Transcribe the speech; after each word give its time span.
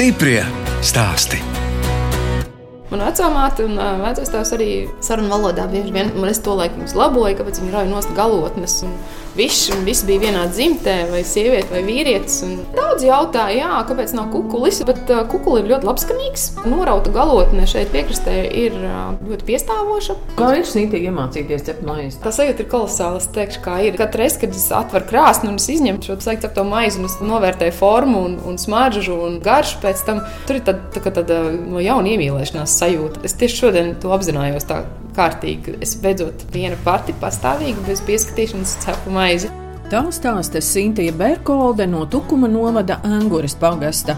Stiprie 0.00 0.40
stāsti. 0.80 1.36
Mana 2.88 3.10
vecāmāte 3.10 3.66
un 3.68 3.74
vecais 4.00 4.30
tēvs 4.32 4.52
arī 4.56 4.68
sarunu 5.04 5.28
valodā 5.28 5.66
bieži 5.68 5.92
vien 5.92 6.08
man 6.14 6.32
to 6.32 6.54
laiku 6.56 6.86
laboju, 6.96 7.36
kāpēc 7.36 7.60
viņi 7.60 7.74
rauj 7.74 7.90
nost 7.90 8.14
galotnes. 8.16 8.78
Un, 8.88 8.94
Viss, 9.38 9.70
viss 9.86 10.02
bija 10.06 10.24
vienā 10.24 10.46
dzimtē, 10.50 10.96
vai 11.12 11.20
sieviete, 11.26 11.70
vai 11.70 11.84
vīrietis. 11.86 12.40
Un 12.46 12.56
daudz 12.74 13.04
jautāja, 13.06 13.60
jā, 13.60 13.76
kāpēc 13.86 14.14
nav 14.16 14.30
kukulis, 14.32 14.80
bet 14.88 15.12
uh, 15.12 15.22
kukuli 15.30 15.62
ir 15.62 15.70
ļoti 15.70 15.86
labskanīgs. 15.86 16.46
Norauta 16.66 17.12
galotne 17.14 17.66
šeit 17.70 17.92
piekrastē 17.94 18.36
ir 18.48 18.74
ļoti 18.80 19.46
piestāvoša. 19.46 20.16
Kā 20.40 20.50
ir 20.58 20.66
sīkīgi 20.66 21.10
iemācīties 21.12 21.66
cept 21.68 21.86
maizi? 21.86 22.18
Tā 22.24 22.32
sajūta 22.34 22.64
ir 22.64 22.70
kolosāla. 22.72 23.20
Es 23.22 23.28
teikšu, 23.34 23.62
kā 23.64 23.78
ir. 23.86 23.98
Katru 24.00 24.24
reizi, 24.24 24.40
kad 24.42 24.56
es 24.56 24.66
atveru 24.74 25.06
krāsni 25.10 25.50
un 25.52 25.60
es 25.60 25.68
izņemu 25.72 26.02
šo 26.04 26.18
saiktu 26.24 26.66
maizi, 26.66 26.98
un 27.00 27.06
es 27.10 27.18
novērtēju 27.22 27.76
formu 27.78 28.24
un, 28.26 28.38
un 28.50 28.58
smaržu 28.60 29.14
un 29.28 29.38
garšu, 29.44 29.78
pēc 29.84 30.02
tam 30.08 30.24
tur 30.48 30.58
ir 30.58 30.66
tāda 30.66 30.90
tā, 30.94 31.04
tā, 31.06 31.22
tā, 31.22 31.38
no 31.70 31.82
jauna 31.82 32.16
iemīlēšanās 32.16 32.78
sajūta. 32.82 33.22
Es 33.26 33.36
tieši 33.38 33.62
šodien 33.62 33.94
to 34.02 34.10
apzinājos 34.16 34.66
tā 34.70 34.82
kārtīgi. 35.16 35.76
Es 35.84 35.96
beidzot 36.00 36.46
viena 36.54 36.78
pati 36.84 37.14
pastāvīgi 37.20 37.86
bez 37.86 38.02
pieskatīšanas 38.06 38.76
cepu 38.84 39.12
maizi. 39.20 39.50
Tā 39.90 40.04
stāsta 40.14 40.60
Sintīna 40.62 41.16
Berkolde 41.18 41.86
no 41.90 42.04
Tukuma 42.08 42.48
novada 42.48 43.00
Angūras 43.04 43.56
pagasta. 43.58 44.16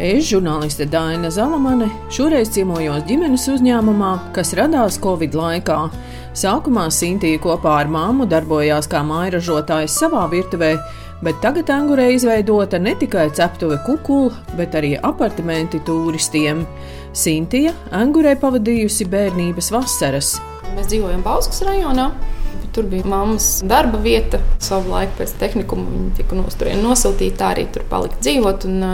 Es, 0.00 0.24
žurnāliste 0.30 0.86
Dāna 0.88 1.28
Zalamane, 1.28 1.90
šoreiz 2.08 2.48
ciemojos 2.54 3.04
ģimenes 3.08 3.44
uzņēmumā, 3.52 4.14
kas 4.36 4.54
radās 4.56 4.96
Covid 5.02 5.36
laikā. 5.36 5.76
Sākumā 6.40 6.86
Sintīna 6.94 7.42
kopā 7.44 7.76
ar 7.82 7.92
māmu 7.92 8.24
darbojās 8.30 8.88
kā 8.90 9.02
mājražotājs 9.04 9.98
savā 10.00 10.24
virtuvē, 10.32 10.72
bet 11.20 11.38
tagad 11.44 11.68
Angūrē 11.76 12.08
izveidota 12.16 12.80
ne 12.80 12.96
tikai 12.96 13.28
ceptuve 13.36 13.76
kukula, 13.84 14.32
bet 14.56 14.74
arī 14.80 14.94
apartamenti 14.96 15.82
turistiem. 15.84 16.64
Sintīna 17.12 17.76
Angūrē 18.00 18.38
pavadījusi 18.40 19.10
bērnības 19.12 19.70
vasaras. 19.76 20.38
Mēs 20.72 20.88
dzīvojam 20.88 21.26
Bauskas 21.26 21.60
rajonā. 21.68 22.08
Tur 22.70 22.86
bija 22.86 23.02
mammas 23.04 23.62
darba 23.66 23.98
vieta. 23.98 24.38
Savu 24.62 24.92
laiku 24.92 25.16
pēc 25.18 25.32
tehnikuma 25.40 25.90
viņa 25.90 26.12
tika 26.20 26.36
nosturiena 26.38 26.84
nosūtīta. 26.84 27.38
Tā 27.40 27.48
arī 27.54 27.64
tur 27.74 27.82
palika 27.90 28.20
dzīvot. 28.22 28.66
Un, 28.68 28.84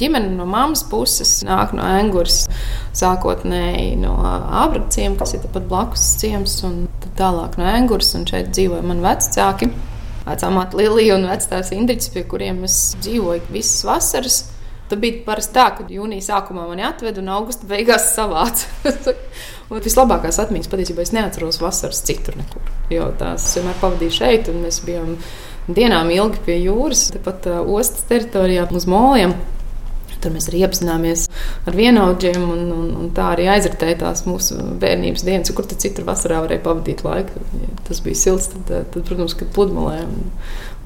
ģimene 0.00 0.34
no 0.36 0.44
mammas 0.48 0.84
puses 0.90 1.38
nāk 1.46 1.72
no 1.76 1.86
Angūras, 1.88 2.42
sākotnēji 3.00 3.96
no 4.02 4.12
Ābraciem, 4.64 5.16
kas 5.20 5.36
ir 5.36 5.44
tepat 5.46 5.68
blakus 5.70 6.04
ciems, 6.20 6.58
un 6.68 6.84
tālāk 7.16 7.56
no 7.60 7.68
Angūras. 7.70 8.12
Šeit 8.28 8.52
dzīvoja 8.52 8.84
mani 8.84 9.04
vecāki. 9.04 9.72
Vecā 10.24 10.48
māte 10.52 10.78
Lilija 10.80 11.18
un 11.18 11.26
vecāks 11.28 11.72
Indričs, 11.76 12.12
pie 12.12 12.24
kuriem 12.28 12.62
es 12.68 12.78
dzīvoju 13.04 13.48
visas 13.52 13.84
vasaras. 13.88 14.42
Tad 14.94 15.00
bija 15.02 15.24
parasti 15.26 15.56
tā, 15.56 15.64
ka 15.74 15.84
jūnija 15.90 16.22
sākumā 16.22 16.68
mani 16.68 16.84
atveda 16.86 17.18
un 17.18 17.32
augusta 17.34 17.66
beigās 17.66 18.12
savāca. 18.14 18.68
un 19.74 19.80
vislabākās 19.82 20.36
atmiņas 20.38 20.70
patiesībā 20.70 21.02
es 21.02 21.10
neatceros 21.10 21.58
vasaras 21.58 22.04
citur 22.06 22.36
nekur. 22.38 22.62
Jo 22.94 23.08
tās 23.18 23.48
vienmēr 23.56 23.80
pavadīju 23.80 24.14
šeit, 24.14 24.52
un 24.52 24.60
mēs 24.62 24.78
bijām 24.86 25.16
dienām 25.66 26.12
ilgi 26.14 26.44
pie 26.46 26.60
jūras, 26.60 27.08
tepat 27.16 27.50
uh, 27.50 27.74
ostas 27.74 28.06
teritorijā 28.06 28.68
uz 28.70 28.86
moliem. 28.86 29.34
Tur 30.24 30.32
mēs 30.34 30.48
arī 30.48 30.64
iepazināmies 30.64 31.26
ar 31.68 31.76
vienaudžiem, 31.76 32.40
un, 32.40 32.66
un, 32.72 32.90
un 33.02 33.10
tā 33.16 33.30
arī 33.34 33.50
aizritēja 33.52 34.00
tās 34.06 34.24
mūsu 34.28 34.56
bērnības 34.80 35.26
dienas. 35.26 35.52
Kur 35.54 35.68
citur 35.68 36.06
vasarā 36.08 36.40
varēja 36.44 36.64
pavadīt 36.64 37.04
laiku? 37.04 37.44
Ja 37.60 37.74
tas 37.84 38.00
bija 38.04 38.16
silts, 38.16 38.48
tad, 38.52 38.70
tad 38.92 39.04
protams, 39.04 39.34
kad 39.36 39.50
pludmalē 39.54 39.98
un, 40.06 40.30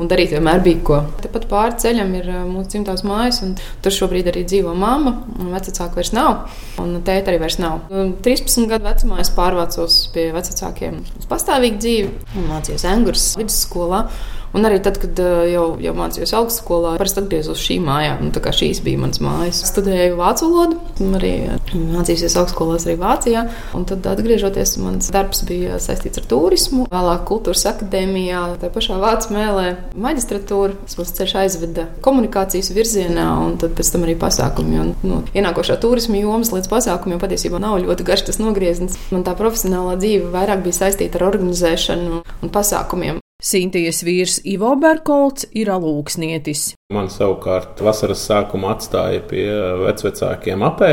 un 0.02 0.10
darīt 0.10 0.32
vienmēr 0.34 0.62
bija 0.64 0.80
ko. 0.86 0.98
Tepat 1.22 1.46
pāri 1.50 1.78
ceļam 1.82 2.10
ir 2.18 2.30
mūsu 2.48 2.72
dzimtās 2.74 3.04
mājas, 3.06 3.40
un 3.46 3.54
tur 3.84 3.94
šobrīd 3.94 4.30
arī 4.32 4.44
dzīvo 4.48 4.74
mamma, 4.78 5.14
un 5.38 5.52
vecāka 5.54 5.98
vairs 5.98 6.12
nav, 6.16 6.48
un 6.82 6.98
tēta 7.06 7.32
arī 7.32 7.42
vairs 7.44 7.60
nav. 7.62 7.86
13 8.26 8.66
gadu 8.70 8.88
vecumā 8.88 9.20
es 9.22 9.30
pārvācos 9.34 10.00
pie 10.14 10.28
vecākiem 10.34 10.98
uz 11.20 11.30
pastāvīgu 11.30 11.82
dzīvi 11.84 12.10
un 12.34 12.50
mācījos 12.50 12.88
Engūras 12.90 13.30
vidusskolā. 13.38 14.08
Un 14.56 14.64
arī 14.64 14.78
tad, 14.84 14.96
kad 15.02 15.18
jau, 15.50 15.64
jau 15.82 15.92
mācījos 15.96 16.32
augstskolā, 16.38 16.94
parasti 17.00 17.20
atgriezos 17.22 17.60
šī 17.60 17.78
mājā. 17.84 18.16
Nu, 18.22 18.30
tā 18.34 18.40
kā 18.44 18.52
šīs 18.54 18.80
bija 18.84 19.00
manas 19.02 19.20
mājas. 19.22 19.60
Studēju 19.68 20.16
vācu 20.18 20.48
valodu, 20.48 20.78
arī 21.18 21.32
mācījos 21.74 22.36
augstskolās 22.40 22.86
arī 22.88 22.96
Vācijā. 23.02 23.44
Un 23.76 23.84
tad, 23.88 24.06
atgriežoties, 24.08 24.76
mans 24.82 25.10
darbs 25.14 25.44
bija 25.48 25.76
saistīts 25.82 26.22
ar 26.22 26.28
turismu. 26.30 26.86
Vēlāk 26.92 27.26
kultūras 27.28 27.66
akadēmijā, 27.74 28.44
tā 28.62 28.72
pašā 28.72 28.96
vācu 29.02 29.36
mēlē, 29.36 29.66
maģistratūra. 30.06 30.78
Tas 30.86 30.98
mums 31.00 31.14
ceļš 31.20 31.36
aizveda 31.42 31.86
komunikācijas 32.04 32.72
virzienā, 32.76 33.28
un 33.44 33.56
tad 33.60 33.76
pēc 33.78 33.92
tam 33.94 34.08
arī 34.08 34.16
pasākumi. 34.20 34.80
Un, 34.82 34.94
nu, 35.04 35.20
ienākošā 35.36 35.78
turisma 35.82 36.20
jomas 36.22 36.54
līdz 36.56 36.72
pasākumiem 36.72 37.20
patiesībā 37.22 37.60
nav 37.62 37.82
ļoti 37.84 38.08
garš 38.08 38.28
tas 38.30 38.40
nogrieznis. 38.42 38.98
Man 39.12 39.26
tā 39.28 39.36
profesionālā 39.38 39.98
dzīve 40.00 40.32
vairāk 40.34 40.64
bija 40.64 40.82
saistīta 40.82 41.20
ar 41.20 41.28
organizēšanu 41.30 42.22
un 42.24 42.54
pasākumiem. 42.54 43.22
Sintīs 43.38 44.00
vīrs 44.02 44.40
Ivo 44.50 44.72
Berkolts 44.82 45.44
ir 45.54 45.68
alūksnietis. 45.70 46.72
Man 46.90 47.06
savukārt 47.06 47.78
vasaras 47.86 48.24
sākuma 48.26 48.72
atstāja 48.74 49.20
pie 49.30 49.44
vecvecākiem 49.78 50.64
apē. 50.66 50.88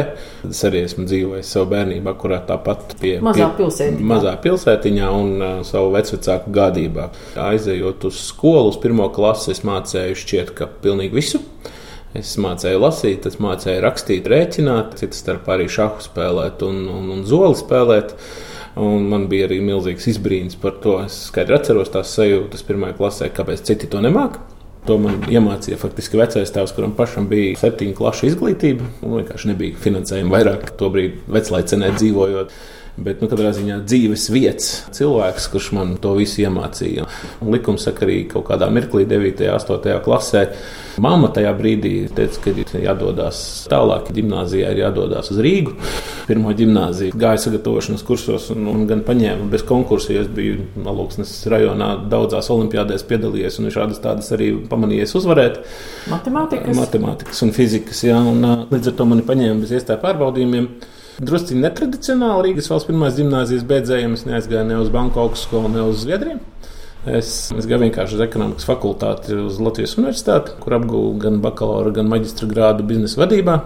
Es 0.46 0.60
arī 0.70 0.84
esmu 0.86 1.08
dzīvojis 1.10 1.56
savā 1.56 1.72
bērnībā, 1.72 2.14
kurā 2.22 2.38
tāpat 2.46 2.94
pie 3.00 3.16
mazā 3.26 3.50
pilsētiņā, 3.58 4.06
mazā 4.14 4.36
pilsētiņā 4.46 5.10
un 5.24 5.34
uh, 5.40 5.58
savu 5.66 5.90
vecvecāku 5.98 6.54
gādībā. 6.54 7.10
Aizejot 7.48 8.06
uz 8.12 8.22
skolu, 8.28 8.70
uz 8.76 8.78
pirmo 8.84 9.10
klasi, 9.16 9.56
es 9.56 9.66
mācīju 9.66 10.22
šķiet, 10.22 10.54
ka 10.54 10.70
pilnīgi 10.86 11.18
visu. 11.18 11.42
Es 12.14 12.38
mācīju 12.38 12.78
lasīt, 12.86 13.26
es 13.26 13.42
mācīju 13.42 13.82
rakstīt, 13.90 14.30
rēķināt, 14.30 15.00
citas 15.02 15.26
starpā 15.26 15.58
arī 15.58 15.66
šāhu 15.66 16.06
spēlēt 16.12 16.62
un, 16.70 16.84
un, 16.94 17.10
un 17.18 17.26
zoli 17.26 17.58
spēlēt. 17.58 18.14
Man 18.76 19.30
bija 19.32 19.48
arī 19.48 19.62
milzīgs 19.64 20.10
izbrīns 20.12 20.58
par 20.60 20.76
to. 20.84 20.98
Es 21.06 21.16
skaidri 21.30 21.56
atceros 21.56 21.94
tās 21.94 22.12
sajūtas 22.18 22.66
pirmajā 22.68 22.98
klasē, 22.98 23.30
kāpēc 23.32 23.64
citi 23.70 23.88
to 23.92 24.02
nemāca. 24.04 24.42
To 24.86 25.00
man 25.02 25.24
iemācīja 25.32 25.80
faktiski 25.82 26.20
vecais 26.20 26.52
tēvs, 26.54 26.76
kuram 26.76 26.92
pašam 26.98 27.26
bija 27.32 27.56
septiņu 27.58 27.96
klašu 27.98 28.28
izglītība. 28.30 28.86
Man 29.02 29.16
vienkārši 29.22 29.50
nebija 29.50 29.80
finansējuma 29.82 30.36
vairāk 30.36 30.76
to 30.78 30.92
brīdi 30.94 31.24
veclaicenē 31.32 31.90
dzīvojot. 31.96 32.52
Bet, 32.96 33.20
nu, 33.20 33.28
katrā 33.28 33.52
ziņā 33.56 33.82
dzīves 33.84 34.30
vietas 34.32 34.70
cilvēks, 34.96 35.50
kurš 35.52 35.72
man 35.76 35.96
to 36.00 36.14
visu 36.16 36.46
iemācīja. 36.46 37.04
Un 37.44 37.52
likumsakarīgi 37.56 38.30
kaut 38.32 38.48
kādā 38.48 38.70
mirklī, 38.72 39.04
9. 39.10 39.44
un 39.50 39.60
8. 39.60 39.98
klasē, 40.06 40.46
Māma 41.02 41.28
tajā 41.36 41.50
brīdī 41.58 42.06
teica, 42.16 42.40
ka 42.40 42.52
ir 42.54 42.70
jādodas 42.86 43.40
tālāk, 43.68 44.08
gimnājā 44.16 44.72
ir 44.72 44.80
jādodas 44.80 45.28
uz 45.34 45.42
Rīgu. 45.44 45.74
Pirmā 46.30 46.54
gimnājā 46.56 47.10
gāja 47.20 47.42
sagatavošanas 47.44 48.06
kursos 48.08 48.48
un, 48.54 48.64
un 48.72 48.86
gan 48.88 49.04
paņēma 49.04 49.50
bez 49.52 49.66
konkursa. 49.68 50.16
Es 50.16 50.30
biju 50.32 50.62
Alūksnes 50.88 51.34
rajonā 51.52 51.90
daudzās 52.12 52.48
olimpiādēs 52.54 53.04
piedalījies 53.10 53.60
un 53.60 53.72
šādas 53.76 54.00
tādas 54.04 54.32
arī 54.36 54.54
pamanījies 54.72 55.18
uzvarēt. 55.20 55.60
Matemātikas, 56.14 56.80
Matemātikas 56.80 57.44
un 57.44 57.52
fizikas. 57.56 58.06
Jā, 58.08 58.22
un, 58.32 58.46
līdz 58.72 58.94
ar 58.94 59.00
to 59.00 59.10
mani 59.12 59.26
paņēma 59.28 59.66
bez 59.66 59.76
iestāju 59.76 60.04
pārbaudījumiem. 60.06 60.70
Drusciņi 61.16 61.62
netradicionāli 61.64 62.50
Rīgas 62.50 62.68
valsts 62.72 62.90
pirmās 62.90 63.16
gimnāzijas 63.16 63.64
beidzējiem. 63.70 64.18
Es 64.18 64.26
neaizgāju 64.28 64.66
ne 64.68 64.82
uz 64.84 64.90
Banku 64.92 65.22
augstskolu, 65.24 65.72
ne 65.72 65.86
uz 65.88 66.02
Zviedriju. 66.04 66.42
Es, 67.06 67.30
es 67.54 67.68
gāju 67.70 67.84
vienkārši 67.86 68.18
uz 68.18 68.24
ekonomikas 68.26 68.66
fakultāti, 68.66 69.36
uz 69.38 69.60
Latvijas 69.62 69.94
universitāti, 70.00 70.56
kur 70.60 70.76
apgūstu 70.80 71.22
gan 71.22 71.38
bakalaura, 71.44 71.94
gan 71.96 72.10
maģistra 72.12 72.50
grādu 72.50 72.88
biznesa 72.90 73.22
vadībā. 73.22 73.60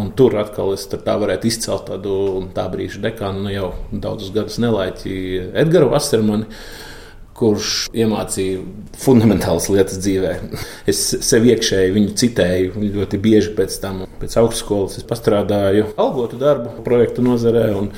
Un 0.00 0.10
tur 0.18 0.36
atkal 0.38 0.74
es 0.74 0.84
tā 0.90 1.14
varētu 1.18 1.48
izcelt 1.50 1.88
tādu 1.88 2.14
tā 2.54 2.66
brīža 2.70 3.00
dekānu, 3.06 3.46
nu 3.46 3.54
jau 3.54 3.70
daudzus 3.90 4.34
gadus 4.34 4.58
nelaiķi 4.62 5.14
Edgars 5.62 5.90
Vasermanu 5.94 6.50
kurš 7.40 7.74
iemācīja 7.96 8.60
fundamentālas 9.00 9.70
lietas 9.72 10.00
dzīvē. 10.02 10.34
Es 10.90 11.02
sev 11.24 11.46
iekšēji 11.48 11.94
viņu 11.96 12.16
citēju 12.20 12.88
ļoti 12.98 13.20
bieži 13.22 13.54
pēc 13.56 13.78
tam. 13.82 14.04
Pēc 14.20 14.36
augstskolas 14.42 14.98
es 15.00 15.06
pastrādāju 15.08 15.90
algotu 16.00 16.40
darbu 16.40 16.84
projektu 16.86 17.24
nozarē 17.24 17.70
un 17.78 17.90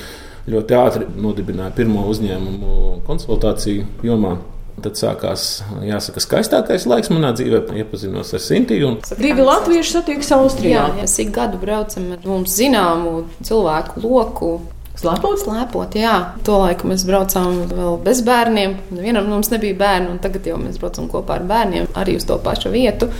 ļoti 0.50 0.78
ātri 0.78 1.10
nodibināju 1.22 1.76
pirmo 1.76 2.06
uzņēmumu 2.12 3.02
konsultāciju 3.06 3.86
jomā. 4.06 4.38
Tad 4.82 4.96
sākās, 4.96 5.42
jāsaka, 5.84 6.22
skaistākais 6.24 6.86
laiks 6.88 7.10
manā 7.12 7.34
dzīvē. 7.36 7.60
Iepazinos 7.82 8.32
ar 8.34 8.40
Sintiju. 8.42 8.88
Un... 8.88 9.18
Divi 9.20 9.44
latvieši 9.44 9.98
satiekas 9.98 10.32
Austrijā. 10.38 10.86
Jā, 10.88 11.02
mēs 11.02 11.18
ik 11.22 11.34
gadu 11.36 11.60
braucam 11.60 12.08
ar 12.16 12.24
mums 12.24 12.56
zināmu 12.56 13.26
cilvēku 13.44 14.02
loku. 14.02 14.54
Slēpot? 15.02 15.40
Slēpot, 15.42 15.96
jā. 15.98 16.16
Tolaik 16.46 16.84
mēs 16.86 17.02
braucām 17.08 17.64
vēl 17.72 17.96
bez 18.04 18.20
bērniem. 18.22 18.76
Vienam 18.94 19.26
no 19.26 19.40
mums 19.40 19.50
nebija 19.50 19.74
bērnu, 19.80 20.12
un 20.14 20.20
tagad 20.22 20.46
jau 20.46 20.60
mēs 20.62 20.78
braucam 20.78 21.08
kopā 21.10 21.40
ar 21.40 21.46
bērniem 21.48 21.88
arī 21.98 22.14
uz 22.20 22.26
to 22.28 22.36
pašu 22.42 22.70
vietu. 22.70 23.10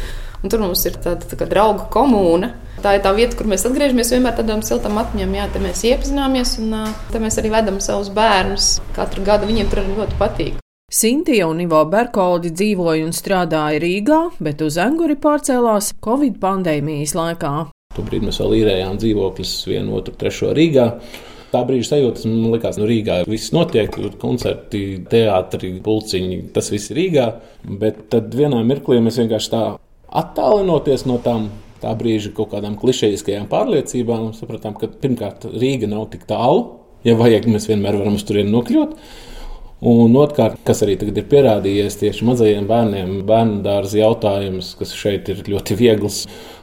Un 0.43 0.50
tur 0.50 0.62
mums 0.62 0.82
ir 0.87 0.94
tāda 1.02 1.26
tā 1.26 1.46
drauga 1.50 1.88
komūna. 1.90 2.52
Tā 2.82 2.96
ir 2.96 3.02
tā 3.02 3.12
vieta, 3.14 3.37
kur 3.38 3.50
mēs 3.50 3.67
atgriežamies 3.67 4.11
vienmēr 4.14 4.34
tādām 4.38 4.62
siltām 4.67 4.99
atmiņām. 5.02 5.34
Jā, 5.38 5.49
te 5.50 5.62
mēs 5.62 5.82
iepazināmies, 5.90 6.56
un 6.62 6.73
te 7.11 7.23
mēs 7.23 7.38
arī 7.43 7.52
vedam 7.55 7.79
savus 7.82 8.11
bērnus. 8.14 8.76
Katru 8.94 9.26
gadu 9.26 9.50
viņiem 9.50 9.70
tur 9.70 9.82
ļoti 9.87 10.19
patīk. 10.23 10.62
Sintīna 10.93 11.46
un 11.49 11.62
Ivo 11.64 11.82
Berkoldi 11.88 12.50
dzīvoja 12.52 13.06
un 13.06 13.14
strādāja 13.17 13.82
Rīgā, 13.82 14.23
bet 14.44 14.62
uz 14.62 14.79
Anguri 14.82 15.17
pārcēlās 15.19 15.94
Covid 16.05 16.38
pandēmijas 16.43 17.14
laikā. 17.17 17.52
Tobrīd 17.96 18.26
mēs 18.26 18.38
vēl 18.43 18.58
īrējām 18.61 18.99
dzīvokļus 19.00 19.55
vienu, 19.70 19.94
otru, 19.99 20.14
trešo 20.20 20.52
Rīgā. 20.56 20.90
Tā 21.53 21.61
brīža 21.69 21.91
sajūta, 21.91 22.29
man 22.31 22.55
liekas, 22.55 22.79
no 22.79 22.87
nu, 22.87 22.89
Rīgā 22.89 23.19
viss 23.29 23.53
notiek, 23.53 23.93
koncerti, 24.21 25.03
teātri, 25.11 25.75
pulciņi, 25.85 26.39
tas 26.55 26.71
viss 26.73 26.93
ir 26.93 27.01
Rīgā. 27.01 27.27
Bet 27.83 28.07
tad 28.13 28.33
vienā 28.37 28.63
mirklī 28.65 29.03
mēs 29.05 29.21
vienkārši 29.21 29.53
tā 29.53 29.65
attālinoties 30.23 31.05
no 31.09 31.19
tām 31.25 31.51
tā 31.83 31.93
brīža 31.99 32.33
kaut 32.37 32.55
kādām 32.55 32.79
klišejiskajām 32.81 33.51
pārliecībām, 33.53 34.31
sapratām, 34.39 34.79
ka 34.79 34.89
pirmkārt 35.03 35.45
Rīga 35.53 35.91
nav 35.91 36.07
tik 36.15 36.25
tālu. 36.31 36.79
Ja 37.05 37.19
vajag, 37.19 37.51
mēs 37.51 37.69
vienmēr 37.69 37.99
varam 37.99 38.17
uz 38.17 38.25
turieni 38.25 38.55
nokļūt. 38.55 38.97
Un 39.82 40.14
otrkārt, 40.14 40.61
kas 40.62 40.84
arī 40.84 40.94
tagad 40.94 41.17
ir 41.19 41.25
pierādījies 41.26 41.96
tieši 41.99 42.26
mazajiem 42.29 42.69
bērniem, 42.70 43.17
bērnu 43.26 43.64
dārza 43.64 43.99
jautājums, 43.99 44.76
kas 44.79 44.93
šeit 44.94 45.31
ir 45.32 45.43
ļoti 45.49 45.75
viegls 45.81 46.20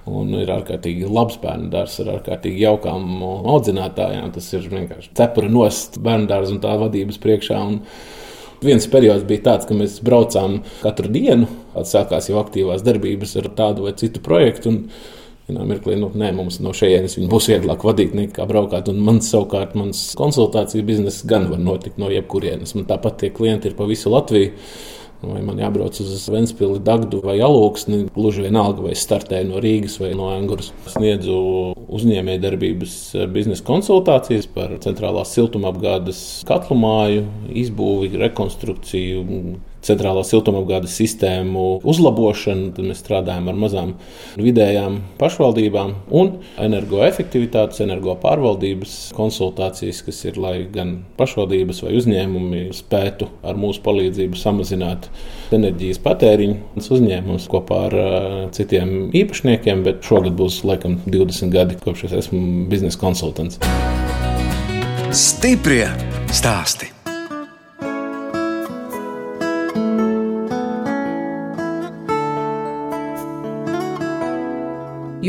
un 0.08 0.32
ir 0.40 0.50
ārkārtīgi 0.54 1.10
labs 1.12 1.36
bērnu 1.42 1.68
dārzs 1.74 2.00
ar 2.00 2.14
ārkārtīgi 2.16 2.64
jaukām 2.64 3.20
audzinātājām. 3.26 4.32
Tas 4.38 4.48
ir 4.56 4.72
vienkārši 4.72 5.12
cepura 5.20 5.52
nost 5.52 6.00
bērnu 6.04 6.32
dārza 6.32 6.56
un 6.56 6.64
tā 6.64 6.78
vadības 6.80 7.20
priekšā. 7.22 7.60
Un 7.60 7.82
Viens 8.60 8.84
periods 8.92 9.24
bija 9.24 9.46
tāds, 9.46 9.68
ka 9.70 9.76
mēs 9.78 10.02
braucām 10.04 10.58
katru 10.82 11.08
dienu, 11.14 11.46
sākās 11.88 12.26
jau 12.28 12.42
aktīvās 12.42 12.84
darbības 12.84 13.38
ar 13.40 13.48
tādu 13.56 13.86
vai 13.86 13.94
citu 13.96 14.20
projektu. 14.24 14.74
Vienā 15.50 15.64
mirklī, 15.66 15.96
nu, 15.98 16.12
nē, 16.14 16.30
mums 16.38 16.60
no 16.62 16.76
šejienes 16.78 17.16
būs 17.32 17.48
vieglāk 17.50 17.82
vadīt 17.88 18.14
nekā 18.14 18.46
braukāt. 18.50 18.92
Un 18.92 19.00
man 19.02 19.18
savukārt, 19.26 19.74
mans 19.80 20.12
konsultāciju 20.20 20.86
bizness 20.86 21.26
gan 21.26 21.48
var 21.50 21.58
notikt 21.64 21.98
no 21.98 22.12
jebkurienes. 22.14 22.76
Man 22.78 22.86
tāpat 22.90 23.18
tie 23.24 23.32
klienti 23.34 23.72
ir 23.72 23.78
pa 23.80 23.90
visu 23.90 24.14
Latviju. 24.14 24.54
Vai 25.20 25.42
man 25.44 25.58
jābrauc 25.60 25.98
uz 26.00 26.28
Vēncpili, 26.32 26.78
Dagdu 26.86 27.20
vai 27.26 27.34
Alūksni, 27.44 28.06
gluži 28.16 28.46
vienalga, 28.46 28.86
vai 28.86 28.94
startēju 28.96 29.50
no 29.50 29.60
Rīgas 29.60 29.98
vai 30.00 30.14
no 30.16 30.30
Angūras. 30.32 30.70
Sniedzu 30.94 31.40
uzņēmējdarbības 31.98 32.94
biznesa 33.34 33.66
konsultācijas 33.68 34.48
par 34.54 34.78
centrālās 34.86 35.34
siltumapgādes 35.36 36.22
katlu 36.48 36.78
māju, 36.80 37.26
izbūvi, 37.66 38.14
rekonstrukciju, 38.22 39.26
centrālā 39.86 40.24
siltumapgādes 40.28 40.96
sistēmu 41.00 41.80
uzlabošanu. 41.88 42.74
Tad 42.76 42.88
mēs 42.90 43.02
strādājam 43.04 43.50
ar 43.52 43.60
mazām 43.60 43.94
vidējām 44.40 45.00
pašvaldībām 45.20 45.96
un 46.20 46.34
energoefektivitātes, 46.62 47.82
energopārvaldības 47.86 48.98
konsultācijas, 49.18 50.04
kas 50.08 50.22
ir, 50.28 50.40
lai 50.42 50.56
gan 50.74 50.98
pašvaldības 51.20 51.84
vai 51.86 51.96
uzņēmumi 52.00 52.66
spētu 52.76 53.30
ar 53.44 53.60
mūsu 53.60 53.84
palīdzību 53.86 54.40
samazināt 54.40 55.10
enerģijas 55.56 56.02
patēriņu. 56.06 56.60
Tas 56.78 56.92
uzņēmums 56.98 57.50
kopā 57.52 57.82
ar 57.90 57.98
uh, 58.00 58.38
citiem 58.56 59.10
īpašniekiem, 59.16 59.84
bet 59.88 60.04
šogad 60.06 60.38
būs 60.40 60.62
laikam 60.68 61.00
20 61.08 61.56
gadi, 61.56 61.80
kopš 61.84 62.10
es 62.10 62.20
esmu 62.24 62.70
biznesa 62.72 63.02
konsultants. 63.02 63.62
Stiprie 65.10 65.88
stāstī! 66.30 66.99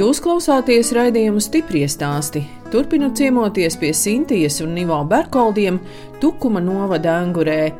Jūs 0.00 0.16
klausāties 0.24 0.94
raidījumu 0.96 1.42
stipri 1.44 1.82
stāstī. 1.90 2.46
Turpinot 2.70 3.16
ciemoties 3.18 3.74
pie 3.80 3.88
Sintīs 3.90 4.60
un 4.62 4.76
Nivo 4.76 5.00
Berkoldiem, 5.10 5.80
Tukuma 6.22 6.60
novada 6.62 7.16
Angurē. 7.18 7.72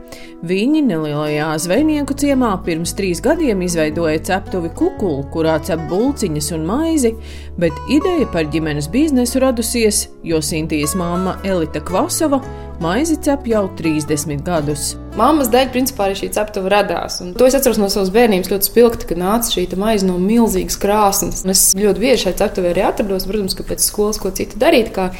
Viņi 0.43 0.81
nelielajā 0.89 1.51
zvejnieku 1.63 2.17
ciemā 2.19 2.51
pirms 2.67 2.97
trīs 2.99 3.21
gadiem 3.23 3.63
izveidoja 3.63 4.19
ceptuvi 4.27 4.73
kukulu, 4.75 5.27
kurā 5.31 5.59
cep 5.63 5.85
bulciņas 5.93 6.51
un 6.57 6.65
maizi, 6.67 7.13
bet 7.61 7.77
ideja 7.93 8.27
par 8.33 8.49
ģimenes 8.51 8.91
biznesu 8.91 9.45
radusies, 9.45 10.09
jo 10.27 10.43
Sintīs 10.43 10.97
māma 10.99 11.37
Elita 11.47 11.85
Kvasova 11.85 12.41
maizi 12.81 13.19
cep 13.21 13.45
jau 13.47 13.67
30 13.77 14.41
gadus. 14.43 14.95
Māmas 15.19 15.51
dēļ, 15.53 15.69
principā, 15.75 16.07
arī 16.07 16.17
šī 16.17 16.31
ceptuve 16.33 16.71
radās. 16.73 17.19
Un 17.21 17.35
to 17.37 17.45
es 17.45 17.57
atceros 17.59 17.81
no 17.81 17.91
savas 17.93 18.13
bērnības 18.15 18.49
ļoti 18.53 18.69
spilgti, 18.71 19.09
kad 19.11 19.21
nāca 19.21 19.53
šī 19.53 19.67
maize 19.77 20.07
no 20.09 20.17
milzīgas 20.23 20.79
krāsnes. 20.81 21.43
Un 21.45 21.53
es 21.53 21.65
ļoti 21.77 22.01
bieži 22.01 22.23
šai 22.25 22.33
ceptuvē 22.41 22.71
arī 22.73 22.87
atrados, 22.87 23.27
protams, 23.29 23.57
ka 23.59 23.67
pēc 23.69 23.85
skolas 23.85 24.21
ko 24.23 24.33
citu 24.33 24.57
darīt 24.63 24.80
darīt, 24.81 24.95
kā 24.95 25.11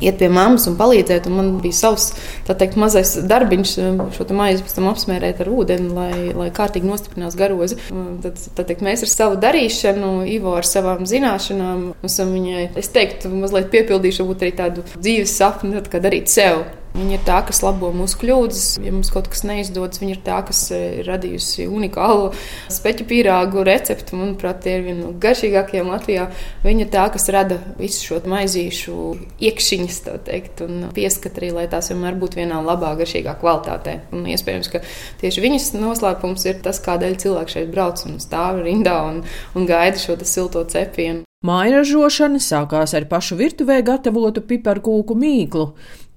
iet 0.00 0.16
pie 0.16 0.30
mammas 0.32 0.66
un 0.70 0.78
palīdzēt. 0.78 1.28
Un 1.28 1.36
man 1.36 1.50
bija 1.60 1.76
savs 1.76 2.10
teikt, 2.48 2.78
mazais 2.80 3.16
darbiņš, 3.28 3.74
šo 4.16 4.26
maizi 4.36 4.64
pēc 4.64 4.76
tam 4.78 4.88
apsmērēt 4.92 5.42
ar 5.44 5.52
ūdeni, 5.52 5.90
lai, 5.92 6.12
lai 6.36 6.48
kārtīgi 6.56 6.88
nostiprinās 6.88 7.36
garozi. 7.38 7.78
Tad, 8.24 8.40
tad 8.56 8.70
teikt, 8.70 8.84
mēs 8.86 9.04
ar 9.04 9.12
savu 9.12 9.40
darīšanu, 9.42 10.12
Ivo 10.30 10.56
ar 10.56 10.68
savām 10.68 11.06
zināšanām, 11.08 11.90
esam 12.06 12.32
viņai, 12.36 12.70
es 12.80 12.92
teiktu, 12.94 13.32
mazliet 13.42 13.70
piepildījuši 13.74 14.28
arī 14.40 14.52
tādu 14.56 14.86
dzīves 14.96 15.36
sapni, 15.36 15.76
kā 15.90 16.00
darīt 16.02 16.32
sev. 16.32 16.64
Viņa 16.90 17.14
ir 17.14 17.22
tā, 17.22 17.36
kas 17.46 17.60
labo 17.62 17.92
mūsu 17.94 18.18
kļūdas. 18.18 18.64
Ja 18.82 18.90
mums 18.90 19.12
kaut 19.14 19.28
kas 19.30 19.44
neizdodas, 19.46 20.00
viņa 20.02 20.14
ir 20.16 20.22
tā, 20.26 20.40
kas 20.46 20.64
ir 20.74 20.80
eh, 20.80 21.02
radījusi 21.06 21.68
unikālu 21.70 22.32
speķu 22.72 23.06
pīrāgu 23.10 23.62
recepti. 23.66 24.18
Manuprāt, 24.18 24.64
tie 24.64 24.76
ir 24.78 24.86
viena 24.88 25.04
no 25.04 25.12
garšīgākajiem 25.22 25.92
Latvijā. 25.92 26.26
Viņa 26.66 26.84
ir 26.84 26.90
tā, 26.90 27.06
kas 27.14 27.30
rada 27.30 27.60
visu 27.78 28.08
šo 28.08 28.20
maizīšu 28.30 28.96
iekšķiņas, 29.38 30.00
teikt, 30.26 30.64
un 30.66 30.90
pieskat 30.96 31.38
arī, 31.38 31.52
lai 31.60 31.68
tās 31.70 31.92
vienmēr 31.92 32.18
būtu 32.18 32.42
vienā 32.42 32.58
labā, 32.66 32.96
garšīgā 32.98 33.38
kvalitātē. 33.38 33.96
Un 34.16 34.26
iespējams, 34.34 34.72
ka 34.74 34.82
tieši 35.22 35.46
viņas 35.46 35.72
noslēpums 35.78 36.50
ir 36.50 36.60
tas, 36.66 36.82
kādēļ 36.82 37.18
cilvēki 37.22 37.58
šeit 37.58 37.72
brauc 37.72 38.02
un 38.10 38.18
stāv 38.22 38.64
rindā 38.66 38.98
un, 39.12 39.22
un 39.54 39.70
gaida 39.70 40.00
šo 40.00 40.18
silto 40.26 40.66
cepienu. 40.66 41.22
Māja 41.46 41.78
ražošana 41.78 42.36
sākās 42.42 42.92
ar 42.98 43.06
pašu 43.08 43.38
virtuvē 43.38 43.78
gatavotu 43.86 44.42
piparkūku 44.44 45.14
mīklu. 45.16 45.70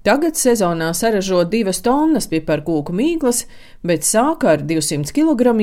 Tagad 0.04 0.36
sezonā 0.36 0.90
saražo 0.92 1.38
divas 1.48 1.78
tonnas 1.80 2.26
piparkūku 2.28 2.92
mīklas, 2.92 3.46
bet 3.88 4.04
sāka 4.04 4.50
ar 4.52 4.64
200 4.68 5.08
kg, 5.16 5.54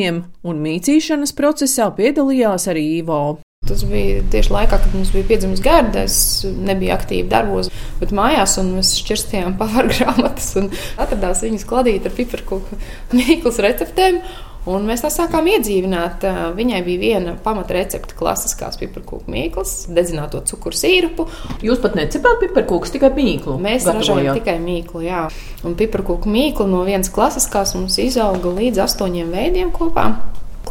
un 0.41 0.63
mīcīšanas 0.63 1.35
procesā 1.37 1.85
piedalījās 1.93 2.65
arī 2.71 2.87
Ivo. 2.97 3.21
Tas 3.69 3.83
bija 3.85 4.23
tieši 4.33 4.49
laikā, 4.55 4.79
kad 4.81 4.95
mums 4.97 5.11
bija 5.13 5.27
piedzimis 5.29 5.61
gārda. 5.61 6.07
Es 6.09 6.41
nebiju 6.41 6.95
aktīvi 6.95 7.29
darbos, 7.29 7.69
bet 7.99 8.15
mājās 8.17 8.57
mēs 8.65 8.95
šķirstījām 9.03 9.53
pāri 9.61 9.93
grāmatas 9.93 10.55
un 10.57 10.71
atradās 10.97 11.45
viņas 11.45 11.67
kladīt 11.69 12.09
ar 12.09 12.17
piparkūku 12.17 12.81
mīklas 13.13 13.61
receptēm. 13.61 14.23
Un 14.69 14.83
mēs 14.85 15.01
tā 15.01 15.09
sākām 15.09 15.47
iedzīvināt. 15.49 16.25
Viņai 16.57 16.81
bija 16.85 17.01
viena 17.01 17.31
pamata 17.41 17.73
recepte, 17.73 18.13
klasiskās 18.17 18.77
piparkūku 18.77 19.31
mīklas, 19.31 19.87
dedzināto 19.89 20.43
cukuru 20.45 20.77
sīrupu. 20.77 21.25
Jūs 21.65 21.81
pat 21.81 21.97
necepāt 21.97 22.43
piparkūkus, 22.43 22.93
tikai 22.93 23.09
mīklu. 23.15 23.57
Mēs 23.61 23.87
ražojam 23.89 24.37
tikai 24.37 24.59
mīklu, 24.61 25.01
jā. 25.07 25.23
Un 25.65 25.73
piparkūku 25.79 26.29
mīklu 26.29 26.69
no 26.69 26.83
vienas 26.85 27.09
klasiskās 27.13 27.73
mums 27.79 27.97
izauga 28.03 28.53
līdz 28.59 28.85
astoņiem 28.85 29.33
veidiem 29.33 29.73
kopā. 29.73 30.11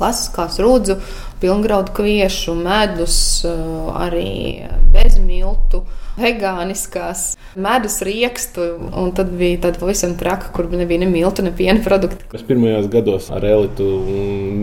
Klasiskās 0.00 0.56
rudzu, 0.64 0.96
pilngraudu 1.42 1.92
kviešu, 1.96 2.54
medus, 2.56 3.16
arī 3.44 4.30
bezmiltu 4.94 5.84
vegāniskās, 6.20 7.34
medus 7.60 8.00
riekstu, 8.04 8.64
un 8.96 9.12
tad 9.16 9.32
bija 9.36 9.60
tāda 9.66 9.80
pavisam 9.80 10.16
traka, 10.20 10.50
kur 10.54 10.68
nebija 10.72 11.04
ne 11.04 11.10
miltu, 11.10 11.44
ne 11.44 11.52
piena 11.56 11.80
produktu. 11.84 12.26
Mēs 12.32 12.46
pirmajos 12.48 12.88
gados 12.92 13.28
ar 13.34 13.44
elitu 13.46 13.88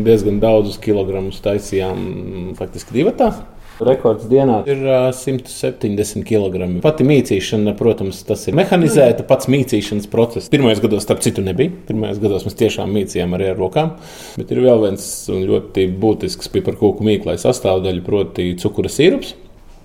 diezgan 0.05 0.41
daudzus 0.43 0.81
kilogramus 0.83 1.39
taisījām 1.45 2.55
faktiski 2.59 2.99
divatā. 2.99 3.31
Rekords 3.77 4.25
dienā 4.29 4.61
ir 4.69 4.83
170 5.13 6.25
kg. 6.25 6.69
Pati 6.81 7.05
mītīšana, 7.07 7.75
protams, 7.77 8.23
tas 8.27 8.47
ir 8.49 8.57
mehanizēta, 8.57 9.25
pats 9.27 9.49
mītīšanas 9.53 10.09
process. 10.11 10.51
Pirmajos 10.53 10.81
gados, 10.83 11.05
starp 11.05 11.21
citu, 11.25 11.45
nebija. 11.45 11.73
Pirmajos 11.89 12.21
gados 12.23 12.47
mēs 12.47 12.57
tiešām 12.57 12.93
mītījām 12.97 13.37
arī 13.37 13.51
ar 13.51 13.59
rokām. 13.61 13.93
Bet 14.39 14.53
ir 14.53 14.63
vēl 14.65 14.87
viens 14.87 15.09
ļoti 15.29 15.89
būtisks 16.01 16.49
piparkūku 16.55 17.05
mīklais 17.05 17.45
sastāvdaļa, 17.45 18.05
proti, 18.07 18.53
cukura 18.61 18.91
sīrups 18.91 19.35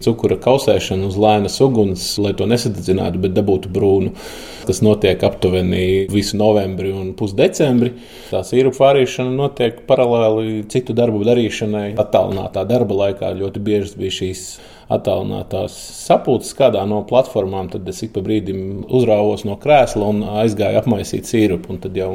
cukura 0.05 0.39
kausēšanu 0.43 1.09
uz 1.11 1.19
lēnas 1.21 1.59
uguns, 1.65 2.07
lai 2.23 2.35
to 2.39 2.49
nesadedzinātu, 2.51 3.21
bet 3.23 3.37
dabūtu 3.37 3.71
brūnu, 3.73 4.13
kas 4.67 4.83
notiek 4.85 5.23
aptuveni 5.27 6.09
visu 6.13 6.39
novembri 6.41 6.93
un 6.95 7.15
pusdecembri. 7.19 7.95
Tā 8.31 8.43
sīrupu 8.47 8.83
vārīšana 8.83 9.35
notiek 9.39 9.83
paralēli 9.89 10.63
citu 10.73 10.97
darbu 10.99 11.25
darīšanai. 11.29 11.93
Attālinātā 12.03 12.67
darba 12.69 12.99
laikā 13.07 13.35
ļoti 13.39 13.65
bieži 13.65 13.99
bija 14.03 14.19
šīs 14.23 14.47
attālinātās 14.91 15.75
sapulces 16.03 16.55
kādā 16.59 16.83
no 16.89 17.03
platformām, 17.09 17.71
tad 17.73 17.89
es 17.89 18.03
ik 18.05 18.13
pa 18.17 18.23
brīdim 18.25 18.85
uzrāvos 18.89 19.45
no 19.49 19.57
krēsla 19.61 20.09
un 20.13 20.23
aizgāju 20.43 20.81
apmaisīt 20.83 21.29
sīrupu. 21.29 21.79
Tad 21.83 21.97
jau 21.97 22.11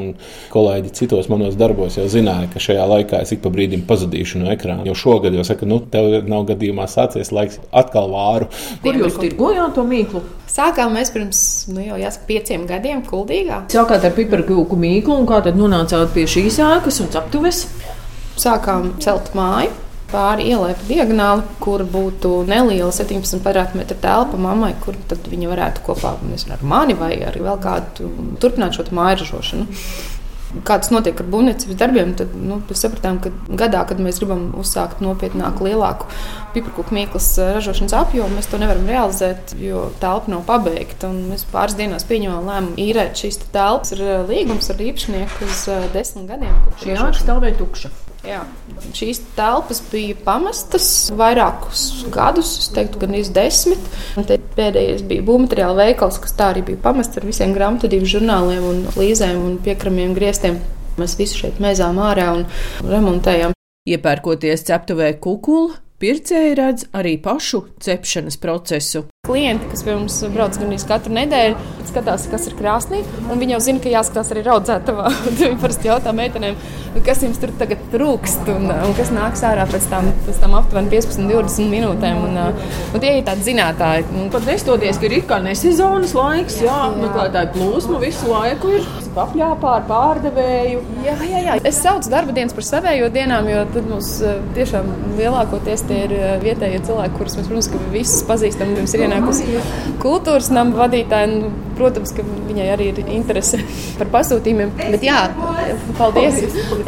kolēģi 0.53 0.93
citos 0.97 1.29
manos 1.31 1.57
darbos 1.59 1.97
jau 1.99 2.07
zināja, 2.11 2.49
ka 2.53 2.61
šajā 2.63 2.87
laikā 2.91 3.21
es 3.25 3.33
ik 3.35 3.43
pa 3.45 3.51
brīdim 3.53 3.85
pazudīšu 3.89 4.43
no 4.43 4.51
ekrāna. 4.53 4.85
Jau 4.89 4.97
šogad 4.97 5.35
jau 5.35 5.45
saka, 5.47 5.67
nu, 5.69 5.79
tev 5.93 6.27
nav 6.29 6.47
gadījumā 6.51 6.87
sācies 6.91 7.33
laiks 7.35 7.61
atkal 7.71 8.11
vāru. 8.13 8.51
Kur 8.83 8.99
jūs 8.99 9.19
tirgojāt 9.21 9.75
to 9.77 9.85
mīklu? 9.87 10.23
Sākām 10.57 10.95
mēs 10.95 11.11
pirms 11.13 11.39
nu, 11.69 11.81
jau 11.85 11.97
jāsaka, 12.01 12.27
pieciem 12.29 12.63
gadiem 12.69 13.03
Kuldīgā. 13.05 13.65
Sākāt 13.73 14.07
ar 14.07 14.15
piparkūku 14.15 14.79
mīklu 14.79 15.19
un 15.21 15.27
kā 15.29 15.41
tad 15.45 15.59
nonācāt 15.59 16.15
pie 16.15 16.25
šīs 16.29 16.61
ēkas 16.63 17.01
un 17.03 17.11
aptuves? 17.19 17.65
Sākām 18.37 18.95
celt 19.01 19.33
māju 19.37 19.73
pāri 20.11 20.49
ielai 20.51 20.73
diagonāli, 20.87 21.45
kur 21.63 21.83
būtu 21.87 22.43
neliela 22.47 22.91
17 22.95 23.41
kvadrātmetru 23.43 23.97
telpa 24.03 24.39
mammai, 24.41 24.73
kur 24.83 24.97
viņa 25.07 25.53
varētu 25.53 25.87
kopā 25.87 26.17
nezinu, 26.27 26.55
ar 26.57 26.67
mani 26.75 26.97
vai 26.97 27.15
ar 27.27 27.35
vēl 27.37 27.59
kādu 27.63 28.11
turpināt 28.41 28.77
šo 28.77 28.87
māju 28.95 29.23
ražošanu 29.23 29.81
kā 30.67 30.77
tas 30.79 30.89
notiek 30.93 31.19
ar 31.19 31.27
būvniecības 31.31 31.77
darbiem, 31.79 32.13
tad 32.17 32.33
nu, 32.39 32.59
mēs 32.69 32.83
sapratām, 32.83 33.19
ka 33.23 33.31
gadā, 33.59 33.83
kad 33.89 33.99
mēs 34.03 34.21
gribam 34.21 34.47
uzsākt 34.59 35.01
nopietnāku, 35.03 35.67
lielāku 35.67 36.07
piparkūku 36.55 36.95
mīklas 36.95 37.29
ražošanas 37.57 37.95
apjomu, 37.99 38.37
mēs 38.37 38.49
to 38.51 38.61
nevaram 38.61 38.87
realizēt, 38.89 39.55
jo 39.61 39.87
telpa 40.01 40.31
nav 40.33 40.45
pabeigta. 40.47 41.11
Mēs 41.11 41.45
pāris 41.51 41.77
dienās 41.79 42.07
pieņēmām 42.07 42.47
lēmumu 42.51 42.81
īrēt 42.87 43.23
šīs 43.23 43.41
telpas. 43.53 43.93
Ir 43.95 44.27
līgums 44.29 44.71
ar 44.71 44.83
īpašnieku 44.89 45.47
uz 45.47 45.63
desmit 45.95 46.29
gadiem. 46.31 46.59
Šī 46.81 46.95
ārsta 46.95 47.25
stāvēja 47.27 47.59
tukša. 47.61 47.93
Jā. 48.27 48.41
Šīs 48.97 49.21
telpas 49.37 49.79
bija 49.87 50.15
pamestas 50.25 50.87
vairākus 51.15 51.83
gadus, 52.11 52.53
es 52.61 52.69
teiktu, 52.75 52.99
gan 53.03 53.15
iz 53.15 53.29
desmit. 53.33 53.81
Pēdējais 54.17 55.05
bija 55.07 55.23
būvmateriāla 55.27 55.87
veikals, 55.87 56.19
kas 56.23 56.35
tā 56.37 56.51
arī 56.51 56.65
bija 56.67 56.81
pamests 56.83 57.19
ar 57.19 57.27
visiem 57.27 57.55
grāmatvedības 57.55 58.13
žurnāliem, 58.17 58.67
un 58.67 58.83
līzēm 58.99 59.39
un 59.45 59.57
piekramiem 59.63 60.15
griestiem. 60.17 60.59
Mēs 60.99 61.15
visu 61.19 61.43
šeit 61.43 61.61
mēzām 61.63 62.01
ārā 62.03 62.31
un 62.35 62.47
remontējām. 62.83 63.55
Iepērkoties 63.87 64.65
ceptuvē 64.67 65.13
kukulu, 65.23 65.77
pircēji 66.01 66.57
redz 66.59 66.89
arī 66.97 67.15
pašu 67.23 67.63
cepšanas 67.83 68.41
procesu. 68.43 69.07
Klienti, 69.27 69.67
kas 69.71 69.83
pie 69.83 69.97
mums 69.97 70.21
brauc 70.33 70.55
gandrīz 70.57 70.87
katru 70.87 71.15
nedēļu, 71.17 71.57
skatās, 71.87 72.27
kas 72.31 72.47
ir 72.49 72.55
krāsnī, 72.59 73.01
un 73.27 73.39
viņi 73.41 73.55
jau 73.55 73.61
zina, 73.67 73.81
ka 73.83 73.91
jāskatās 73.91 74.31
arī 74.33 74.43
raudzētavā. 74.47 75.11
Viņi 75.39 75.57
parasti 75.61 75.89
jautā 75.89 76.13
meitenēm, 76.15 76.57
kas 77.05 77.23
jums 77.25 77.39
tur 77.41 77.53
tagad 77.59 77.81
trūkst 77.93 78.49
un, 78.53 78.69
un 78.71 78.95
kas 78.97 79.11
nāks 79.13 79.43
ārā 79.47 79.67
pēc 79.69 79.87
tam, 79.91 80.09
pēc 80.27 80.41
tam 80.43 80.55
aptuveni 80.59 80.91
15, 80.93 81.27
20 81.31 81.71
minūtēm. 81.73 82.21
Un, 82.27 82.39
un 82.95 83.03
tie 83.03 83.17
ir 83.17 83.27
tādi 83.27 83.47
zinātāji. 83.49 84.07
Pat 84.33 84.47
nestoties, 84.49 84.99
ka 85.01 85.09
ir 85.09 85.25
kā 85.29 85.41
nesezonas 85.43 86.15
laiks, 86.17 86.61
jā, 86.63 86.77
jā. 86.87 86.95
meklētāji 87.03 87.53
plūsma 87.57 88.01
visu 88.03 88.31
laiku 88.31 88.73
ir 88.77 88.87
apļāpā 89.17 89.73
ar 89.79 89.85
pārdevēju. 89.89 90.81
Jā, 91.05 91.15
jā, 91.25 91.43
jā. 91.47 91.57
Es 91.67 91.79
saucu 91.81 92.11
darba 92.13 92.35
dienas 92.35 92.55
par 92.57 92.65
savējo 92.67 93.09
dienām, 93.13 93.47
jo 93.49 93.63
tad 93.73 93.87
mums 93.89 94.11
tiešām 94.57 94.91
lielākoties 95.17 95.85
tie 95.89 96.03
ir 96.05 96.15
vietējie 96.43 96.83
cilvēki, 96.89 97.17
kurus 97.17 97.37
mēs, 97.39 97.49
protams, 97.49 97.71
visus 97.93 98.25
pazīstam. 98.27 98.75
Mums 98.77 98.93
ir 98.93 99.07
ienākusi 99.17 99.61
kultūras 100.03 100.51
nama 100.53 100.85
vadītāji. 100.85 101.49
Nu, 101.77 101.83
protams, 101.83 102.09
ka 102.09 102.23
viņai 102.25 102.67
arī 102.73 102.87
ir 102.89 103.09
interese 103.13 103.59
par 103.99 104.09
pasūtījumiem. 104.15 104.71
Bet 104.79 105.03
jā, 105.05 105.17
paldies! 105.99 106.39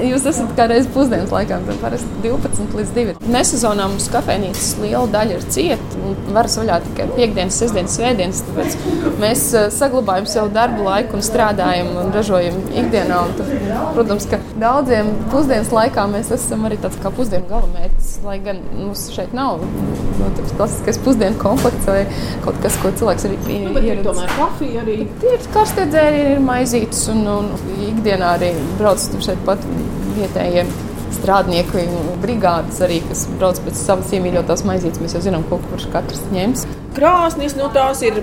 Jūs 0.01 0.25
esat 0.31 0.55
kā 0.57 0.65
reizes 0.71 0.89
pusdienas 0.95 1.29
laikā, 1.33 1.59
tad 1.67 1.77
parasti 1.83 2.09
12 2.23 2.73
līdz 2.79 2.93
2. 2.95 3.13
Nesezonā 3.29 3.85
mums 3.91 4.09
kafejnīcas 4.09 4.71
liela 4.81 5.05
daļa 5.13 5.37
ir 5.37 5.45
cieta 5.53 6.01
un 6.01 6.17
varas 6.33 6.57
vaļā 6.57 6.79
tikai 6.87 7.05
piekdienas, 7.13 7.59
sestdienas, 7.61 7.99
svētdienas. 7.99 8.41
Tāpēc 8.47 8.79
mēs 9.21 9.45
eh, 9.59 9.67
saglabājam 9.75 10.29
savu 10.31 10.49
darbu 10.57 10.87
laiku 10.87 11.19
un 11.19 11.25
strādājam 11.27 11.93
un 12.01 12.09
ražojam 12.15 12.57
ikdienā. 12.73 13.21
Un 13.29 13.37
tad, 13.37 13.53
protams, 13.93 14.25
ka 14.31 14.41
daudziem 14.57 15.13
pusdienas 15.29 15.69
laikā 15.75 16.07
mēs 16.09 16.33
esam 16.33 16.65
arī 16.65 16.81
tāds 16.81 16.97
kā 17.03 17.13
pusdienu 17.13 17.45
galamērķis, 17.51 18.11
lai 18.25 18.39
gan 18.49 18.63
mums 18.73 19.05
šeit 19.13 19.37
nav 19.37 19.61
no, 19.61 20.33
tāds 20.37 20.57
klasiskais 20.57 20.99
pusdienu 21.05 21.37
komplekts 21.41 21.87
vai 21.89 22.01
kaut 22.45 22.57
kas, 22.63 22.77
ko 22.81 22.91
cilvēks 23.01 23.29
arī 23.29 23.39
nu, 23.67 23.75
ieradis. 23.77 24.05
Tomēr 24.09 24.33
kafija 24.37 24.78
arī. 24.81 24.99
Ir 25.29 25.49
karstie 25.53 25.87
dzērieni, 25.89 26.35
ir 26.37 26.43
maizītes 26.43 27.07
un, 27.13 27.25
un 27.31 27.49
ikdienā 27.89 28.35
arī 28.37 28.53
brauc 28.79 29.03
šeit 29.25 29.41
pat 29.47 29.63
vietējie 30.17 30.65
strādnieki, 31.19 31.85
brigādes 32.23 32.79
arī, 32.85 32.99
kas 33.07 33.25
brauc 33.39 33.59
pēc 33.65 33.79
savas 33.79 34.11
iemīļotās 34.15 34.65
maizītes. 34.67 35.01
Mēs 35.03 35.15
jau 35.17 35.23
zinām, 35.25 35.45
ko 35.49 35.59
kurš 35.69 35.89
katrs 35.93 36.21
ņems. 36.33 36.65
Krāsnis 36.95 37.55
no 37.57 37.69
tās 37.73 38.01
ir 38.05 38.21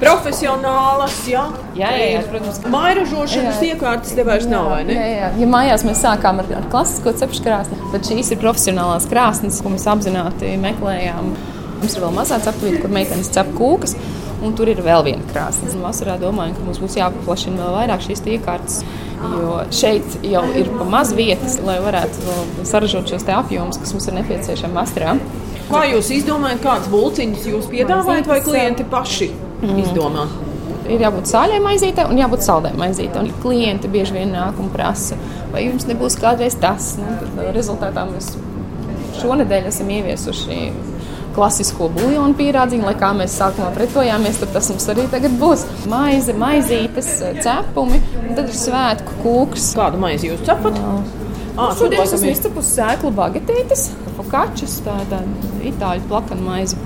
profesionālas. 0.00 1.16
Jā, 1.28 1.44
jā, 1.76 1.90
jā, 1.98 2.10
jā 2.14 2.22
protams. 2.28 2.60
Mairažošanas 2.72 3.62
iekārtas 3.68 4.14
te 4.16 4.26
vairs 4.26 4.46
nav, 4.50 4.70
vai 4.72 4.82
ne? 4.88 4.96
Jā, 4.96 5.08
jā. 5.18 5.30
Ja 5.42 5.50
mājās 5.50 5.86
mēs 5.86 6.02
sākām 6.04 6.42
ar, 6.42 6.50
ar 6.60 6.68
klasisko 6.72 7.14
cepšu 7.20 7.44
krāsni, 7.46 7.80
tad 7.92 8.06
šīs 8.08 8.34
ir 8.34 8.42
profesionālās 8.42 9.08
krāsnes, 9.10 9.60
ko 9.64 9.74
mēs 9.74 9.88
apzināti 9.90 10.54
meklējām. 10.62 11.34
Mums 11.80 11.96
ir 11.98 12.04
vēl 12.06 12.14
mazā 12.16 12.38
ceptuvīte, 12.44 12.80
kur 12.84 12.94
meitenes 12.94 13.32
cep 13.34 13.50
kūkas. 13.58 13.96
Un 14.44 14.54
tur 14.58 14.68
ir 14.68 14.82
vēl 14.84 15.04
viena 15.06 15.24
krāsa. 15.30 15.70
Vasarā 15.80 16.18
domājam, 16.20 16.56
ka 16.58 16.66
mums 16.66 16.80
būs 16.82 16.98
jāpaplašina 16.98 17.60
vēl 17.62 17.76
vairāk 17.78 18.04
šīs 18.04 18.24
iekārtas. 18.36 18.80
Jo 19.24 19.62
šeit 19.72 20.18
jau 20.26 20.42
ir 20.52 20.68
pa 20.74 20.84
maz 20.96 21.14
vietas, 21.16 21.56
lai 21.64 21.78
varētu 21.80 22.64
saražot 22.68 23.08
šos 23.08 23.24
apjomus, 23.32 23.80
kas 23.80 23.94
mums 23.96 24.08
ir 24.10 24.18
nepieciešami 24.18 24.76
vasarā. 24.76 25.14
Kā 25.70 25.86
jūs 25.88 26.10
izdomājat, 26.12 26.60
kādas 26.64 26.90
būciņas 26.92 27.46
jūs 27.48 27.70
piedāvājat, 27.72 28.28
vai 28.28 28.42
klienti 28.44 28.84
paši 28.84 29.30
mm. 29.32 29.78
izdomā? 29.86 30.28
ir 30.90 31.00
jābūt 31.04 31.30
sāļai 31.30 31.60
maizītei 31.64 32.06
un 32.08 32.18
jābūt 32.20 32.44
saldai 32.44 32.72
maizītei. 32.76 33.22
Un 33.22 33.30
klienti 33.42 33.90
bieži 33.90 34.16
vien 34.16 34.34
nāk 34.34 34.58
un 34.60 34.70
prasa, 34.72 35.18
vai 35.52 35.66
jums 35.66 35.86
nebūs 35.88 36.18
kādreiz 36.20 36.58
tas. 36.60 36.94
Nu, 37.00 37.48
rezultātā 37.56 38.06
mēs 38.10 38.34
šonadēļ 39.22 39.70
esam 39.70 39.92
ieviesuši 39.94 40.58
klasisko 41.34 41.90
buļbuļsāļu 41.94 42.38
pierādziņu, 42.38 42.86
lai 42.86 42.94
kā 42.98 43.10
mēs 43.16 43.34
sākumā 43.40 43.72
pretojāmies, 43.76 44.40
tad 44.42 44.54
tas 44.56 44.70
mums 44.72 44.86
arī 44.92 45.06
tagad 45.12 45.36
būs. 45.40 45.66
Maize, 45.90 46.34
maizītes, 46.38 47.10
cepumi, 47.44 48.00
un 48.22 48.32
tad 48.38 48.48
ir 48.48 48.58
svētku 48.58 49.18
kūks. 49.24 49.72
Kādu 49.78 50.00
maizi 50.02 50.30
jūs 50.30 50.44
cepat? 50.46 50.78
Ah, 51.54 51.70
šodien 51.78 52.02
es 52.02 52.16
esmu 52.16 52.32
izcepusi 52.32 52.74
sēklu 52.80 53.12
bagetītes, 53.14 53.88
fokačus, 54.16 54.80
tā 54.86 54.96
ir 55.04 55.70
itāļu 55.70 56.08
plakana 56.10 56.42
maize. 56.48 56.78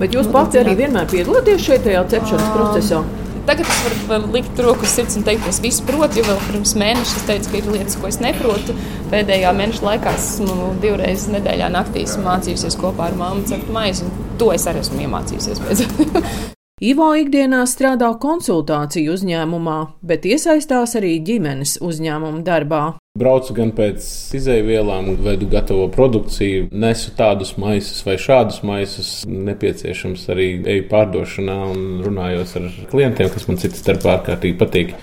Bet 0.00 0.16
jūs 0.16 0.28
pati 0.32 0.60
arī 0.60 0.76
vienmēr 0.80 1.08
piedalāties 1.08 1.64
šajā 1.64 2.04
cepšanas 2.12 2.52
procesā? 2.56 3.00
Tagad 3.48 3.64
es 3.64 3.80
varu, 3.84 3.98
varu 4.10 4.30
likt 4.34 4.60
roku 4.62 4.84
uz 4.86 4.92
sirds 4.94 5.16
un 5.18 5.24
teikt, 5.26 5.42
ka 5.46 5.52
es 5.52 5.60
visu 5.64 5.86
protu, 5.88 6.20
jo 6.20 6.26
vēl 6.28 6.40
pirms 6.50 6.76
mēneša 6.82 7.16
es 7.22 7.26
teicu, 7.30 7.50
ka 7.50 7.58
ir 7.60 7.72
lietas, 7.72 7.96
ko 8.00 8.10
es 8.10 8.20
neprotu. 8.22 8.76
Pēdējā 9.10 9.54
mēneša 9.56 9.88
laikā 9.88 10.14
esmu 10.20 10.70
divreiz 10.84 11.26
nedēļā 11.32 11.72
naktīs 11.72 12.18
mācījusies 12.20 12.78
kopā 12.80 13.08
ar 13.10 13.18
māmu 13.20 13.48
cept 13.50 13.72
maizi, 13.72 14.08
to 14.38 14.52
es 14.54 14.68
arī 14.70 14.84
esmu 14.84 15.06
iemācījusies. 15.08 16.56
Ivo 16.80 17.10
ikdienā 17.12 17.66
strādā 17.68 18.06
konsultāciju 18.16 19.12
uzņēmumā, 19.12 19.74
bet 20.00 20.24
iesaistās 20.24 20.94
arī 20.96 21.10
ģimenes 21.20 21.74
uzņēmuma 21.84 22.38
darbā. 22.46 22.78
Braucu 23.20 23.52
gan 23.58 23.74
pēc 23.76 24.06
izēvielām, 24.38 25.10
vedu 25.20 25.44
gatavo 25.52 25.90
produkciju, 25.92 26.70
nesu 26.72 27.12
tādus 27.18 27.50
maisus 27.60 27.98
vai 28.06 28.14
šādus 28.16 28.62
maisus. 28.64 29.10
Nepieciešams 29.28 30.24
arī 30.32 30.46
eju 30.76 30.86
pārdošanā 30.88 31.58
un 31.66 31.82
runājos 32.06 32.56
ar 32.56 32.70
klientiem, 32.94 33.28
kas 33.34 33.44
man 33.50 33.60
citas 33.60 33.84
starpā 33.84 34.14
ārkārtīgi 34.14 34.56
patīk. 34.64 34.96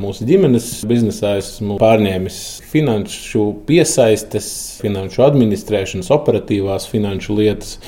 Mūsu 0.00 0.26
ģimenes 0.26 0.72
biznesā 0.90 1.36
esmu 1.38 1.78
pārņēmis 1.78 2.40
finanšu 2.72 3.46
piesaistes, 3.70 4.50
finanšu 4.82 5.22
administrēšanas, 5.28 6.10
operatīvās 6.18 6.90
finanšu 6.90 7.38
lietas, 7.38 7.78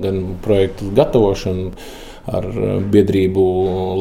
gan 0.00 0.24
projektu 0.40 0.88
gatavošanu 0.96 1.76
ar 2.26 2.46
eh, 2.50 2.76
biedrību 2.92 3.44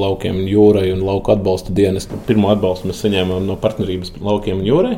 laukiem 0.02 0.42
jūrai 0.50 0.90
un 0.94 1.04
lauku 1.06 1.34
atbalsta 1.36 1.74
dienestu. 1.76 2.20
Pirmo 2.28 2.52
atbalstu 2.54 2.90
mēs 2.90 3.04
saņēmām 3.06 3.46
no 3.48 3.58
partnerības 3.62 4.16
laukiem 4.22 4.64
jūrai. 4.66 4.98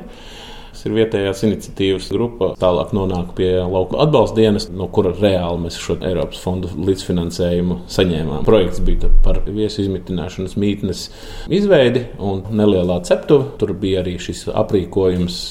Tas 0.77 0.85
ir 0.85 0.93
vietējās 0.93 1.39
iniciatīvas 1.47 2.07
grupa. 2.13 2.47
Tālāk 2.61 2.91
nonāk 2.93 3.31
pie 3.39 3.47
lauka 3.57 3.97
atbalsta 4.03 4.37
dienas, 4.37 4.67
no 4.69 4.85
kura 4.93 5.09
reāli 5.09 5.63
mēs 5.63 5.79
šo 5.81 5.95
Eiropas 6.05 6.37
fondu 6.43 6.69
līdzfinansējumu 6.77 7.79
saņēmām. 7.89 8.45
Projekts 8.45 8.83
bija 8.85 9.09
par 9.25 9.41
viesu 9.47 9.81
izmitināšanas 9.81 10.53
mītnes 10.61 11.07
izveidi 11.49 12.05
un 12.21 12.45
nelielā 12.53 12.99
ceptuve. 13.09 13.55
Tur 13.57 13.73
bija 13.73 14.03
arī 14.03 14.19
šis 14.21 14.45
aprīkojums 14.53 15.41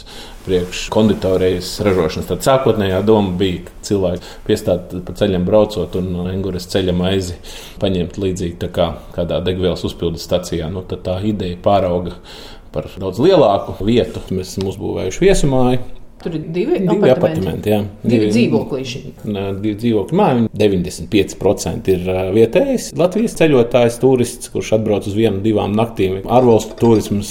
priekš 0.46 0.86
konditorijas 0.94 1.72
ražošanas. 1.82 2.30
Tad 2.30 2.46
sākotnējā 2.46 3.02
doma 3.02 3.34
bija, 3.34 3.64
ka 3.66 3.86
cilvēki 3.88 4.34
piestāt 4.46 4.94
pa 5.08 5.14
ceļam 5.18 5.46
braucot 5.48 5.98
un 5.98 6.12
no 6.14 6.30
Engures 6.30 6.70
ceļa 6.70 6.94
maizi 6.94 7.34
paņemt 7.82 8.20
līdzīgi 8.22 8.70
kā 8.70 8.92
kādā 9.16 9.42
degvielas 9.42 9.82
uzpildes 9.88 10.22
stacijā. 10.30 10.70
Nu, 10.70 10.86
tā 10.86 11.18
ideja 11.26 11.58
pārauga 11.66 12.14
par 12.76 12.90
daudz 13.00 13.20
lielāku 13.24 13.78
vietu. 13.86 14.22
Mēs 14.30 14.52
esam 14.54 14.68
uzbūvējuši 14.72 15.24
viesumāju. 15.24 15.84
Tur 16.16 16.32
ir 16.32 16.46
divi, 16.48 16.78
divi 16.80 17.10
apartamenti. 17.12 17.70
Jā, 17.70 17.82
divi, 18.00 18.10
divi 18.14 18.28
dzīvoklīši. 18.32 19.00
Divi 19.60 19.74
dzīvokļu 19.82 20.16
māji. 20.16 20.46
95% 20.62 21.90
ir 21.92 22.08
vietējais 22.34 22.88
Latvijas 22.96 23.36
ceļotājs, 23.38 23.98
turists, 24.02 24.50
kurš 24.54 24.72
atbrauc 24.78 25.06
uz 25.06 25.14
vienu, 25.14 25.42
divām 25.44 25.76
naktīm. 25.76 26.22
Ārvalstu 26.24 26.78
turisms 26.80 27.30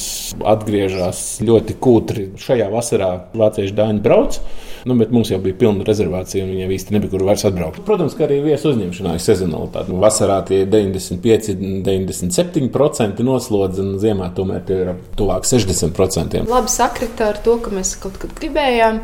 atgriežas 0.53 1.25
ļoti 1.43 1.75
kūtri. 1.81 2.29
Šajā 2.45 2.69
vasarā 2.71 3.11
vācieši 3.35 3.75
dāņi 3.81 4.05
brauc. 4.05 4.39
Nu, 4.85 4.93
bet 4.95 5.09
mums 5.11 5.31
jau 5.31 5.39
bija 5.41 5.55
pilna 5.57 5.85
rezervācija, 5.87 6.43
un 6.45 6.51
viņiem 6.53 6.71
īsti 6.75 6.93
nebija 6.93 7.15
kur 7.15 7.23
vairs 7.25 7.41
atbraukt. 7.47 7.81
Protams, 7.87 8.13
ka 8.13 8.27
arī 8.27 8.35
viesu 8.43 8.69
uzņemšanā 8.69 9.15
ir 9.17 9.23
sezonalitāte. 9.23 9.89
Nu, 9.89 9.97
vasarā 10.03 10.35
tie 10.45 10.59
ir 10.61 10.69
95, 10.69 11.55
97% 11.87 13.23
noslodzi, 13.25 13.81
un 13.81 13.95
ziemā 14.01 14.29
tomēr 14.37 14.61
tie 14.67 14.77
ir 14.83 14.91
tuvāk 15.17 15.47
60%. 15.49 16.45
Labi 16.51 16.73
sakrita 16.75 17.31
ar 17.33 17.41
to, 17.41 17.57
ka 17.65 17.73
mēs 17.73 17.95
kaut 18.03 18.21
kad 18.21 18.37
gribējām 18.37 19.01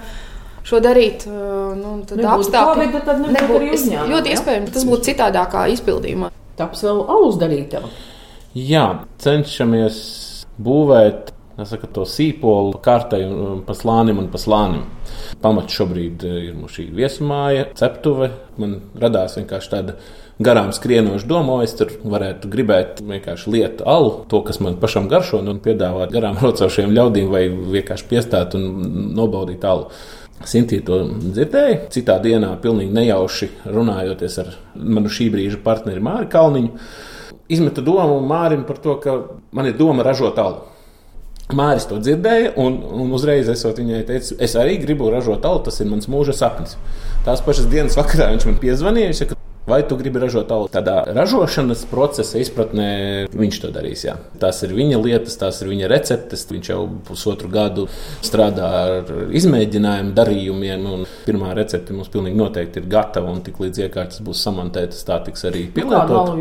šo 0.69 0.83
darīt, 0.85 1.25
nu, 1.25 1.97
tad 2.05 2.21
apstākļi 2.35 2.88
nebūtu. 2.93 3.73
Ļoti 4.13 4.35
iespējams, 4.35 4.73
tas 4.77 4.85
būtu 4.85 5.09
citādākā 5.09 5.65
izpildījumā. 5.73 6.29
Taps 6.61 6.85
vēl 6.85 7.05
alus 7.09 7.41
darītājs. 7.41 8.01
Jā, 8.53 8.85
cenšamies 9.23 9.97
būvēt 10.61 11.31
saka, 11.60 11.89
to 11.91 12.05
sīpolu 12.08 12.79
kārtai 12.84 13.22
pa 13.67 13.75
slānim 13.77 14.22
un 14.22 14.29
pa 14.31 14.39
slānim. 14.41 14.86
Pamats 15.41 15.75
šobrīd 15.77 16.25
ir 16.27 16.58
šī 16.72 16.88
viesmāja, 16.96 17.70
ceptuve. 17.77 18.31
Man 18.62 18.77
radās 19.01 19.38
vienkārši 19.39 19.72
tāda 19.72 19.98
garām 20.41 20.72
skrienoša 20.74 21.27
doma, 21.29 21.60
es 21.65 21.75
tur 21.77 21.91
varētu 22.01 22.50
gribēt 22.51 23.03
vienkārši 23.05 23.53
lietu 23.53 23.86
alu, 23.89 24.15
to, 24.31 24.41
kas 24.48 24.62
man 24.63 24.79
pašam 24.81 25.10
garšo, 25.12 25.41
un 25.43 25.62
piedāvāt 25.63 26.13
garām 26.13 26.39
rocošiem 26.41 26.93
ļaudīm 26.96 27.29
vai 27.31 27.46
vienkārši 27.50 28.10
piestāt 28.10 28.58
un 28.58 28.67
nobaudīt 29.17 29.65
alu. 29.67 29.91
Sintīna 30.41 30.86
to 30.88 31.00
dzirdēja. 31.36 31.77
Citā 31.93 32.17
dienā, 32.24 32.55
pilnīgi 32.63 32.96
nejauši 32.96 33.50
runājoties 33.70 34.39
ar 34.41 34.53
manu 34.74 35.12
šī 35.13 35.29
brīža 35.34 35.62
partneri 35.62 36.01
Māri 36.01 36.29
Kalniņu, 36.34 36.72
izmeta 37.53 37.84
domu 37.86 38.17
Mārim 38.25 38.65
par 38.65 38.79
to, 38.81 38.98
ka 39.03 39.17
man 39.53 39.70
ir 39.70 39.77
doma 39.77 40.05
ražot 40.08 40.39
alu. 40.41 40.63
Māris 41.58 41.88
to 41.89 42.00
dzirdēja, 42.01 42.53
un, 42.62 42.79
un 43.03 43.13
uzreiz 43.17 43.50
es 43.51 43.65
viņai 43.65 44.01
teicu, 44.08 44.38
es 44.41 44.58
arī 44.60 44.77
gribu 44.81 45.12
ražot 45.13 45.46
alu, 45.48 45.63
tas 45.65 45.79
ir 45.81 45.89
mans 45.91 46.10
mūža 46.12 46.38
sapnis. 46.38 46.77
Tās 47.25 47.43
pašas 47.46 47.70
dienas 47.72 47.98
vakarā 48.00 48.31
viņš 48.34 48.50
man 48.50 48.60
piezvanīja, 48.62 49.29
ka 49.29 49.40
Vai 49.71 49.87
tu 49.87 49.95
gribi 49.95 50.19
ražot 50.19 50.51
alu? 50.51 50.67
Tādā 50.71 50.97
ražošanas 51.15 51.85
procesa 51.87 52.39
izpratnē 52.41 52.87
viņš 53.31 53.59
to 53.63 53.69
darīs. 53.71 54.03
Jā. 54.03 54.17
Tās 54.41 54.59
ir 54.65 54.73
viņa 54.75 54.99
lietas, 54.99 55.37
tās 55.39 55.61
ir 55.63 55.69
viņa 55.71 55.87
receptes. 55.91 56.43
Viņš 56.51 56.71
jau 56.73 56.81
pusotru 57.07 57.47
gadu 57.51 57.85
strādā 58.19 58.71
ar 58.81 59.11
izmēģinājumu 59.31 60.11
darījumiem. 60.17 60.83
Pirmā 61.23 61.53
recepte 61.55 61.95
mums 61.95 62.11
pilnīgi 62.11 62.35
noteikti 62.39 62.81
ir 62.81 62.89
gatava, 62.91 63.31
un 63.31 63.39
tik 63.45 63.61
līdz 63.63 63.85
iekārtas 63.85 64.19
būs 64.25 64.41
samantētas, 64.43 65.05
tā 65.07 65.21
tiks 65.23 65.47
arī 65.47 65.63
nu, 65.69 65.75
pielietota. 65.77 66.35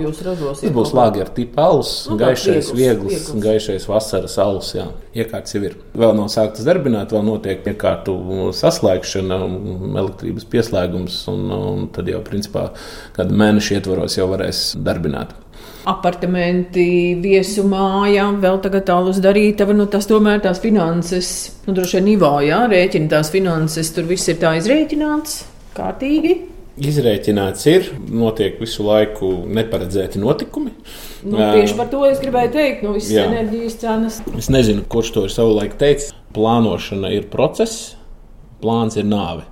Tas 0.50 0.75
būs 0.75 0.94
lāgera 0.96 1.30
tipa 1.37 1.68
alus, 1.70 1.92
nu, 2.10 2.18
gaišais, 2.18 2.72
viegls, 2.75 3.12
viegls, 3.12 3.30
gaišais 3.46 3.87
vasaras 3.90 4.37
alus. 4.42 4.72
Jā. 4.75 4.88
Iekārtas 5.14 5.54
jau 5.54 5.62
ir. 5.66 5.78
Vēl 6.00 6.16
nav 6.18 6.30
sāktas 6.34 6.66
darbināt, 6.66 7.14
vēl 7.14 7.25
notiek 7.26 7.64
iekārtu 7.72 8.16
saslēgšana, 8.58 9.40
elektrības 10.02 10.46
pieslēgums, 10.50 11.22
un, 11.30 11.46
un 11.54 11.88
tad 11.94 12.10
jau 12.10 12.22
principā 12.26 12.68
kādu 13.20 13.38
mēnešu 13.44 13.78
ietvaros 13.78 14.18
jau 14.18 14.26
varēs 14.32 14.64
darbināt. 14.80 15.36
Apartamenti, 15.88 17.14
viesu 17.22 17.64
māja, 17.68 18.26
vēl 18.42 18.58
tagad 18.64 18.84
tālus 18.90 19.20
darītava, 19.24 19.72
nu 19.76 19.86
tas 19.88 20.08
tomēr 20.10 20.42
tās 20.44 20.60
finanses, 20.60 21.30
nu 21.64 21.74
droši 21.76 21.98
vien 21.98 22.08
nivā, 22.10 22.34
jā, 22.44 22.60
rēķina 22.68 23.08
tās 23.14 23.32
finanses, 23.32 23.92
tur 23.96 24.08
viss 24.10 24.28
ir 24.28 24.40
tā 24.42 24.52
izrēķināts 24.58 25.38
kārtīgi. 25.76 26.34
Izrēķināts 26.80 27.66
ir, 27.68 27.88
notiek 28.08 28.60
visu 28.60 28.84
laiku 28.86 29.30
neparedzēti 29.52 30.20
notikumi. 30.20 30.72
Nu, 31.28 31.40
tieši 31.40 31.76
par 31.76 31.90
to 31.92 32.04
es 32.08 32.20
gribēju 32.22 32.52
teikt, 32.54 32.84
nu, 32.86 32.94
visas 32.96 33.12
jā. 33.16 33.26
enerģijas 33.28 33.80
cenas. 33.82 34.20
Es 34.38 34.48
nezinu, 34.52 34.84
kurš 34.88 35.14
to 35.16 35.24
ir 35.28 35.34
savulaik 35.34 35.76
teicis. 35.80 36.14
Plānošana 36.36 37.10
ir 37.16 37.26
process, 37.32 37.96
plāns 38.62 38.99
ir 39.00 39.09
nāve. 39.09 39.47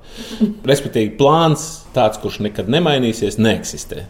Respektīvi, 0.68 1.16
plāns, 1.20 1.66
tāds, 1.96 2.20
kurš 2.22 2.42
nekad 2.48 2.70
nemainīsies, 2.72 3.40
neeksistē. 3.40 4.06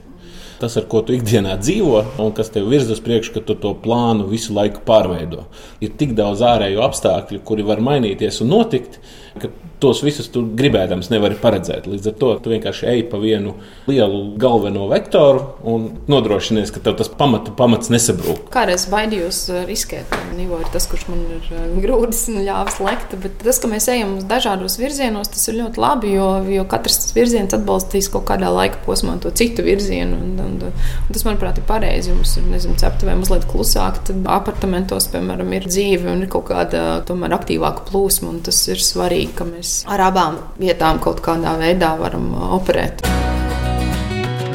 Tas, 0.58 0.74
ar 0.80 0.88
ko 0.90 1.04
tu 1.06 1.14
ikdienā 1.14 1.54
dzīvo, 1.60 2.02
un 2.24 2.32
kas 2.34 2.50
tev 2.54 2.66
virza 2.72 2.96
uz 2.96 3.02
priekšu, 3.04 3.36
ka 3.36 3.44
tu 3.46 3.54
to 3.62 3.74
plānu 3.78 4.26
visu 4.30 4.56
laiku 4.56 4.82
pārveido. 4.86 5.46
Ir 5.84 5.94
tik 6.00 6.16
daudz 6.18 6.42
ārēju 6.42 6.82
apstākļu, 6.82 7.44
kuri 7.46 7.66
var 7.68 7.82
mainīties 7.84 8.42
un 8.42 8.50
notikt, 8.56 8.98
ka 9.38 9.52
tos 9.78 10.00
visus 10.02 10.28
tu 10.34 10.42
gribēdams 10.58 11.10
nevari 11.12 11.38
paredzēt. 11.38 11.86
Līdz 11.86 12.10
ar 12.10 12.14
to 12.18 12.30
tu 12.42 12.52
vienkārši 12.52 12.88
ej 12.90 13.04
pa 13.10 13.20
vienu 13.22 13.54
lielu 13.86 14.20
galveno 14.40 14.88
vektoru 14.90 15.44
un 15.70 15.86
nodrošinies, 16.10 16.72
ka 16.74 16.82
tev 16.82 16.98
tas 16.98 17.10
pamatu, 17.20 17.54
pamats 17.58 17.90
nesabrūk. 17.92 18.48
Kādreiz 18.54 18.88
baidījos 18.90 19.40
uh, 19.52 19.62
riskēt. 19.68 20.10
Nivo 20.36 20.58
ir 20.62 20.70
tas, 20.74 20.88
kurš 20.90 21.06
man 21.10 21.22
ir 21.36 21.50
uh, 21.52 21.68
grūdis 21.82 22.24
un 22.32 22.42
ļāvis 22.46 22.80
lekt. 22.82 23.14
Bet 23.22 23.38
tas, 23.44 23.60
ka 23.62 23.70
mēs 23.70 23.88
ejam 23.92 24.16
uz 24.18 24.26
dažādos 24.28 24.78
virzienos, 24.80 25.30
tas 25.34 25.46
ir 25.50 25.60
ļoti 25.60 25.82
labi, 25.82 26.12
jo, 26.16 26.28
jo 26.58 26.66
katrs 26.70 27.00
tas 27.04 27.14
virziens 27.16 27.54
atbalstīs 27.54 28.10
kaut 28.12 28.26
kādā 28.28 28.50
laika 28.54 28.82
posmā 28.86 29.18
to 29.22 29.32
citu 29.38 29.66
virzienu. 29.66 30.18
Un, 30.18 30.34
un, 30.48 30.56
un 30.68 31.12
tas, 31.12 31.24
manuprāt, 31.26 31.60
ir 31.60 31.66
pareizi. 31.68 32.14
Mums 32.14 32.36
ir, 32.40 32.46
nezinu, 32.52 32.78
ceptuvē 32.80 33.16
mazliet 33.20 33.46
klusāk, 33.50 34.02
tad 34.08 34.30
apartamentos, 34.38 35.10
piemēram, 35.12 35.52
ir 35.58 35.68
dzīve 35.68 36.10
un 36.12 36.24
ir 36.24 36.32
kaut 36.32 36.48
kāda 36.52 36.86
tomēr 37.08 37.36
aktīvāka 37.38 37.86
plūsma, 37.90 38.34
tas 38.46 38.62
ir 38.70 38.82
svarīgi, 38.82 39.34
ka 39.38 39.48
mēs 39.48 39.82
ar 39.88 40.08
abām 40.08 40.40
vietām 40.60 41.02
kaut 41.04 41.22
kādā 41.24 41.56
veidā 41.60 41.94
varam 42.00 42.32
uh, 42.34 42.50
operēt. 42.58 43.04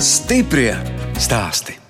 Stiprie 0.03 0.73
stāsti. 1.21 1.82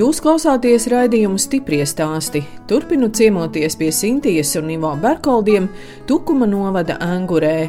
Jūs 0.00 0.16
klausāties 0.24 0.86
raidījumu 0.88 1.36
stipri 1.36 1.82
stāstī. 1.84 2.40
Turpinu 2.70 3.10
ciemoties 3.12 3.74
pie 3.76 3.90
Sintīs 3.92 4.54
un 4.56 4.70
Ivo 4.72 4.94
Berkoldiem 4.96 5.66
Tukuma 6.08 6.46
novada 6.48 6.94
Angurē. 7.04 7.66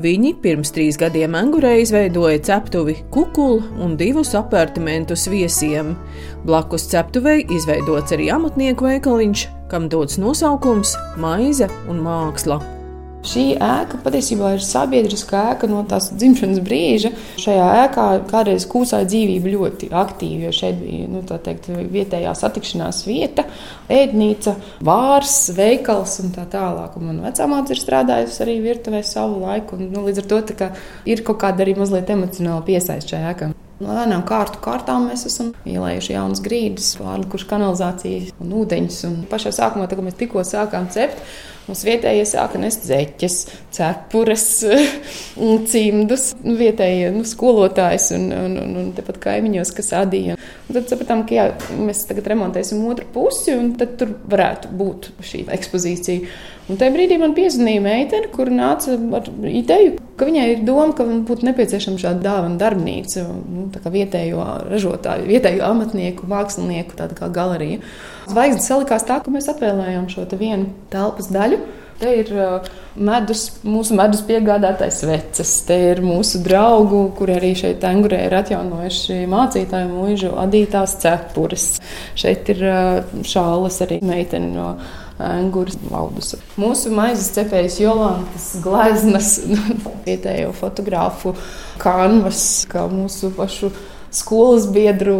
Viņi 0.00 0.30
pirms 0.40 0.72
trīs 0.72 0.96
gadiem 1.00 1.36
Angurē 1.36 1.74
izveidoja 1.82 2.40
ceptuvi 2.46 2.94
kukulu 3.12 3.82
un 3.84 3.98
divus 4.00 4.32
apartamentus 4.38 5.26
viesiem. 5.28 5.92
Blakus 6.46 6.86
ceptuvei 6.94 7.42
izveidots 7.52 8.16
arī 8.16 8.30
amatnieku 8.32 8.88
veikaliņš, 8.88 9.44
kam 9.68 9.90
dots 9.92 10.16
nosaukums 10.22 10.94
Maize 11.20 11.68
un 11.90 12.00
māksla. 12.06 12.62
Šī 13.24 13.44
ēka 13.56 13.98
patiesībā 14.04 14.50
ir 14.52 14.64
sabiedriska 14.64 15.38
ēka 15.54 15.68
no 15.70 15.80
tās 15.88 16.10
dzimšanas 16.12 16.60
brīža. 16.64 17.10
Šajā 17.40 17.68
ēkā 17.86 18.04
kādreiz 18.28 18.66
kūsāja 18.68 19.08
dzīvība 19.08 19.54
ļoti 19.54 19.88
aktīvi, 19.96 20.44
jo 20.44 20.52
šeit 20.52 20.76
bija 20.82 21.08
nu, 21.08 21.24
teikt, 21.24 21.70
vietējā 21.94 22.34
satikšanās 22.36 23.00
vieta, 23.08 23.46
ēdnīca, 23.88 24.58
vārs, 24.84 25.38
veikals 25.56 26.20
un 26.20 26.36
tā 26.36 26.44
tālāk. 26.52 27.00
Un 27.00 27.08
man 27.10 27.24
vecāmāte 27.24 27.72
ir 27.72 27.80
strādājusi 27.80 28.44
arī 28.44 28.60
virtuvē 28.68 29.00
savu 29.08 29.40
laiku. 29.46 29.80
Un, 29.80 29.88
nu, 29.94 30.04
līdz 30.04 30.24
ar 30.24 30.32
to 30.34 30.44
ir 31.08 31.24
kaut 31.24 31.40
kāda 31.46 31.64
arī 31.64 31.78
mazliet 31.80 32.12
emocionāla 32.12 32.64
piesaiste 32.68 33.16
šajā 33.16 33.32
ēkā. 33.32 33.54
Lēnām 33.82 34.22
kārtu 34.22 34.60
kārtām 34.62 35.08
mēs 35.10 35.24
esam 35.26 35.48
ielējuši 35.66 36.12
jaunas 36.14 36.42
grīdas, 36.44 36.92
pārlikuši 37.00 37.48
kanalizācijas 37.50 38.30
un 38.38 38.52
ūdeņus. 38.60 39.00
Un 39.08 39.16
pašā 39.30 39.50
sākumā, 39.56 39.88
kad 39.90 40.02
mēs 40.04 40.14
tikko 40.20 40.44
sākām 40.46 40.86
cept, 40.94 41.18
mums 41.66 41.82
vietējie 41.82 42.22
sāka 42.30 42.60
nest 42.62 42.86
zeķes, 42.86 43.38
cepures, 43.74 44.46
cimdus. 45.72 46.28
Vietējie 46.44 47.10
nu, 47.16 47.24
skolotājs 47.26 48.12
un, 48.14 48.30
un, 48.38 48.56
un, 48.62 48.78
un 48.84 48.94
tepat 48.94 49.18
kaimiņos, 49.26 49.74
kas 49.74 49.90
adīja. 50.04 50.38
Un 50.68 50.78
tad 50.78 50.94
sapratām, 50.94 51.26
ka 51.26 51.40
jā, 51.40 51.50
mēs 51.74 52.06
tagad 52.06 52.30
remontēsim 52.30 52.86
otru 52.86 53.10
pusi, 53.16 53.56
un 53.58 53.74
tad 53.80 53.98
tur 53.98 54.14
varētu 54.30 54.70
būt 54.78 55.10
šī 55.26 55.48
ekspozīcija. 55.58 56.34
Un 56.64 56.78
tajā 56.80 56.94
brīdī 56.94 57.18
man 57.20 57.34
piezvanīja 57.36 57.80
meitene, 57.84 58.28
kur 58.32 58.48
nāca 58.48 58.94
ar 58.96 59.26
ideju, 59.50 59.98
ka 60.16 60.24
viņai 60.24 60.46
ir 60.54 60.62
doma, 60.64 60.94
ka 60.96 61.04
būtu 61.04 61.44
nepieciešama 61.50 62.00
šāda 62.00 62.24
dāvana 62.24 62.56
darbnīca, 62.62 63.26
nu, 63.28 63.66
vietējo 63.68 64.46
ražotāju, 64.70 65.28
vietējo 65.28 65.66
amatnieku, 65.68 66.28
mākslinieku, 66.30 66.96
tāda 66.96 67.18
kā 67.18 67.28
galerija. 67.34 67.82
Zvaigznes 68.30 68.68
salikās 68.70 69.04
tā, 69.04 69.20
ka 69.20 69.34
mēs 69.34 69.50
atvēlējām 69.52 70.08
šo 70.12 70.24
vienu 70.40 70.72
telpas 70.92 71.28
daļu. 71.34 71.60
Te 71.94 72.10
ir 72.10 72.30
uh, 72.34 72.64
medus, 72.98 73.44
mūsu 73.62 73.94
medus 73.94 74.24
piegādātais 74.26 74.96
vecs, 75.06 75.52
te 75.68 75.76
ir 75.92 76.00
mūsu 76.02 76.40
draugu, 76.42 77.04
kuri 77.14 77.36
arī 77.36 77.52
šeit 77.60 77.84
angurē 77.86 78.24
ir 78.26 78.34
atjaunojuši 78.40 79.20
mācītāju 79.30 79.92
mūžu 79.92 80.32
adītās 80.42 80.96
cepures. 81.04 81.68
Šeit 82.18 82.50
ir 82.56 82.66
uh, 82.66 83.14
šālas 83.22 83.78
arī 83.86 84.00
meiteni 84.02 84.50
no 84.56 84.72
Angūras 85.22 85.76
valdus. 85.86 86.32
Mūsu 86.58 86.90
maizes 86.94 87.30
cepējas 87.36 87.78
Jolantas 87.78 88.48
gleznas, 88.64 89.36
vietējo 90.08 90.50
fotografu 90.58 91.36
kanvas, 91.82 92.64
kā 92.70 92.88
mūsu 92.90 93.30
pašu 93.36 93.70
skolas 94.14 94.66
biedru 94.74 95.18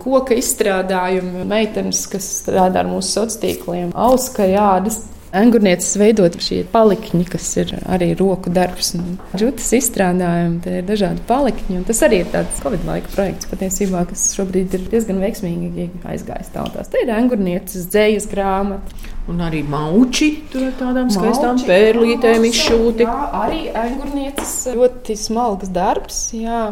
koka 0.00 0.36
izstrādājumi, 0.40 1.44
meitenes, 1.48 2.06
kas 2.12 2.28
strādā 2.40 2.84
ar 2.84 2.88
mūsu 2.88 3.18
sociāliem 3.18 3.42
tīkliem, 3.44 3.92
auska 4.06 4.48
jādas. 4.48 5.02
Angurnieces 5.34 5.96
veidot 5.98 6.36
šie 6.38 6.60
palikņi, 6.70 7.24
kas 7.26 7.48
ir 7.58 7.72
arī 7.90 8.12
roku 8.18 8.52
darbs. 8.54 8.92
Žutas 9.34 9.72
izstrādājumi, 9.80 10.60
tie 10.62 10.76
ir 10.78 10.86
dažādi 10.86 11.24
palikņi. 11.26 11.80
Tas 11.88 12.02
arī 12.06 12.20
ir 12.22 12.30
tāds 12.30 12.60
Covid 12.62 12.86
laika 12.86 13.10
projekts 13.16 13.50
patiesībā, 13.50 14.04
kas 14.10 14.28
šobrīd 14.36 14.76
ir 14.78 14.86
diezgan 14.92 15.18
veiksmīgi 15.24 15.88
aizgājis 16.06 16.52
tautās. 16.54 16.92
Te 16.92 17.02
ir 17.02 17.10
angurnieces 17.14 17.88
dzējas 17.90 18.28
grāmata. 18.30 19.02
Un 19.32 19.40
arī 19.40 19.62
mauči 19.66 20.30
tur 20.52 20.66
ar 20.68 20.74
tādām 20.76 21.10
skaistām 21.10 21.58
pērlītēm 21.64 22.44
izšūti. 22.50 23.06
Jā, 23.08 23.20
arī 23.40 23.62
angurnieces 23.72 24.52
ļoti 24.76 25.16
smalks 25.16 25.72
darbs. 25.72 26.18
Jā. 26.36 26.66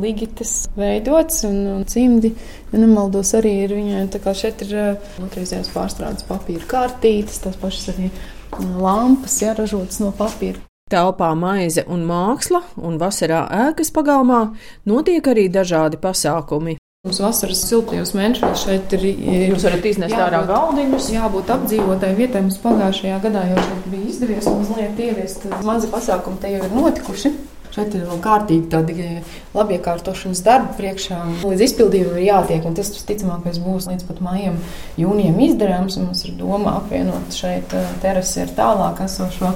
Ligitas 0.00 0.68
veidots 0.76 1.44
un, 1.48 1.58
un 1.76 1.88
cimdi. 1.88 2.34
Ja 2.72 2.82
nemaldos, 2.82 3.34
arī 3.38 3.54
ir 3.64 3.74
viņai 3.76 4.04
tā 4.14 4.20
kā 4.24 4.34
šeit 4.36 4.64
ir 4.66 4.76
otrreizējās 5.22 5.72
pārstrādes 5.74 6.26
papīra 6.28 6.68
kārtītes, 6.70 7.42
tās 7.44 7.58
pašas 7.60 7.94
arī 7.94 8.12
lampas, 8.58 9.40
ja 9.42 9.56
ražotas 9.58 10.00
no 10.02 10.12
papīra. 10.16 10.62
Telpā 10.92 11.30
maize 11.38 11.86
un 11.88 12.04
māksla, 12.04 12.60
un 12.76 12.98
vasarā 13.00 13.46
ēkas 13.70 13.90
pagalmā 13.94 14.50
notiek 14.84 15.32
arī 15.32 15.48
dažādi 15.48 15.96
pasākumi. 16.00 16.76
Mums 17.04 17.18
vasaras 17.20 17.62
siltajos 17.68 18.14
mēnešos 18.16 18.62
šeit 18.64 18.92
ir. 18.96 19.02
Jūs 19.50 19.64
varat 19.66 19.88
iznest 19.90 20.16
ārā 20.16 20.38
galdiņus. 20.48 21.10
Jābūt 21.12 21.50
apdzīvotai 21.52 22.14
vietai. 22.16 22.40
Mums 22.46 22.56
pagājušajā 22.62 23.18
gadā 23.26 23.42
jau 23.50 23.64
bija 23.92 24.06
izdevies 24.08 24.48
mazliet 24.48 25.02
ieviest 25.04 25.44
mazi 25.68 25.90
pasākumi, 25.92 26.40
te 26.40 26.54
jau 26.54 26.62
ir 26.64 26.72
notikuši. 26.72 27.34
Šeit 27.74 27.94
ir 27.98 28.04
vēl 28.06 28.20
kārtīgi 28.22 28.68
tādi 28.70 29.06
labiekārtošanas 29.56 30.44
darbi 30.46 30.76
priekšā. 30.78 31.16
Līdz 31.42 31.64
izpildījumam 31.66 32.20
ir 32.20 32.28
jātiek, 32.28 32.66
un 32.68 32.76
tas 32.78 32.92
visticamākais 32.94 33.58
būs 33.64 33.88
līdz 33.90 34.06
pat 34.06 34.20
maijam, 34.22 34.60
jūnijam 35.00 35.40
izdarāms. 35.48 35.98
Mums 35.98 36.22
ir 36.28 36.36
doma 36.38 36.76
apvienot 36.78 37.34
šeit 37.34 37.74
eh, 37.74 37.88
terasi 38.04 38.44
ar 38.44 38.54
tālāk 38.54 39.02
esošo 39.08 39.50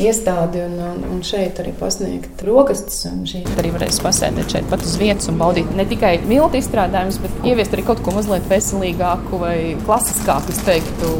iestādi 0.00 0.64
un, 0.66 1.04
un, 1.12 1.22
šeit 1.26 1.62
arī 1.62 1.76
pasniegt 1.78 2.42
rokastus. 2.46 3.04
Šī 3.30 3.44
arī 3.54 3.70
varēs 3.76 4.02
pasēdēt 4.02 4.56
šeit 4.56 4.66
pat 4.70 4.82
uz 4.86 4.98
vietas 4.98 5.30
un 5.30 5.38
baudīt 5.38 5.70
ne 5.76 5.86
tikai 5.86 6.16
miltu 6.26 6.58
izstrādājumus, 6.58 7.22
bet 7.22 7.50
ieviest 7.52 7.78
arī 7.78 7.86
kaut 7.86 8.02
ko 8.02 8.18
mazliet 8.18 8.50
veselīgāku 8.50 9.42
vai 9.46 9.56
klasiskāku, 9.86 10.54
es 10.54 10.62
teiktu. 10.66 11.18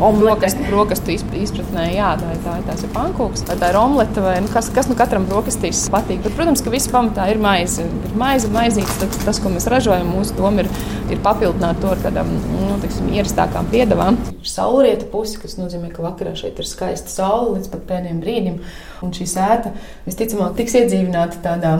Brokastu, 0.00 0.62
brokastu 0.64 1.12
izpratnē, 1.12 1.82
jā, 1.92 2.14
tā, 2.16 2.30
tā, 2.40 2.54
tās 2.64 2.84
ir 2.86 2.92
pankūks, 2.94 3.42
vai 3.50 3.56
tā 3.60 3.68
ir 3.68 3.76
omlete, 3.76 4.22
vai 4.24 4.38
nu, 4.40 4.48
kas, 4.48 4.70
kas 4.72 4.88
nu 4.88 4.96
katram 4.96 5.26
brokastīs 5.28 5.82
patīk. 5.92 6.22
Bet, 6.24 6.32
protams, 6.38 6.62
ka 6.64 6.72
viss 6.72 6.88
pamatā 6.88 7.26
ir 7.28 7.40
maize. 7.42 7.84
Ir 7.84 8.16
maize, 8.16 8.48
maizītes, 8.54 8.96
tas, 9.02 9.20
tas, 9.26 9.40
ko 9.44 9.52
mēs 9.52 9.68
ražojam, 9.68 10.08
mūsu 10.16 10.38
doma 10.38 10.64
ir, 10.64 10.70
ir 11.12 11.20
papildināt 11.24 11.82
to 11.84 11.92
ar 11.92 12.00
tādām 12.00 12.32
nu, 12.32 12.80
tiksim, 12.80 13.12
ierastākām 13.12 13.68
piedevām. 13.74 14.16
Ir 14.40 14.48
saulrieta 14.48 15.08
puse, 15.12 15.36
kas 15.42 15.58
nozīmē, 15.60 15.92
ka 15.92 16.06
vakarā 16.06 16.32
šeit 16.38 16.56
ir 16.56 16.68
skaista 16.68 17.12
saule 17.12 17.58
līdz 17.58 17.72
pat 17.74 17.88
pēdējiem 17.92 18.24
brīdim. 18.24 18.60
Un 19.04 19.12
šī 19.16 19.28
sēta 19.28 19.74
visticamāk 20.08 20.56
tiks 20.56 20.80
iedzīvināta 20.80 21.44
tādā 21.44 21.76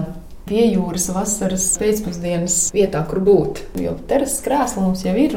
pie 0.50 0.64
jūras 0.72 1.06
vasaras 1.14 1.66
pēcpusdienas 1.78 2.56
vietā, 2.74 3.02
kur 3.06 3.22
būt. 3.22 3.62
Jo 3.78 3.94
terases 4.10 4.42
krēsla 4.44 4.82
mums 4.82 5.04
jau 5.06 5.14
ir. 5.14 5.36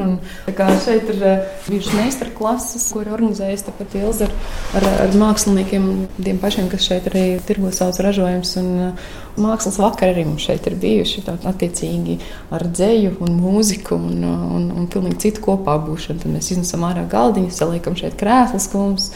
Šeit 0.84 1.10
ir 1.12 1.20
eh, 1.22 1.44
bijušas 1.68 1.94
meistarklases, 1.98 2.86
ko 2.92 3.04
ir 3.04 3.12
organizējis 3.14 3.66
tāpat 3.68 3.94
Ilza 4.00 4.26
ar, 4.26 4.32
ar, 4.80 4.86
ar 5.04 5.14
māksliniekiem, 5.18 5.86
tiem 6.18 6.40
pašiem, 6.42 6.70
kas 6.72 6.88
šeit 6.88 7.06
arī 7.10 7.26
tirgo 7.46 7.70
savus 7.74 8.00
ražojumus. 8.02 8.56
Eh, 8.58 9.12
mākslas 9.38 9.78
vakar 9.82 10.12
arī 10.12 10.24
mums 10.28 10.46
šeit 10.46 10.66
ir 10.70 10.76
bijuši 10.82 11.24
attiecīgi 11.50 12.18
ar 12.54 12.66
dzēju 12.70 13.16
un 13.24 13.38
mūziku 13.38 13.98
un, 13.98 14.22
un, 14.26 14.66
un 14.74 14.88
pilnīgi 14.90 15.28
citu 15.28 15.44
kopā 15.46 15.76
būšanu. 15.86 16.24
Tad 16.24 16.34
mēs 16.34 16.50
iznesam 16.54 16.86
ārā 16.88 17.06
galdiņu, 17.10 17.52
saliekam 17.54 17.98
šeit 17.98 18.18
krēslas, 18.20 18.66
ko 18.72 18.88
mums 18.88 19.10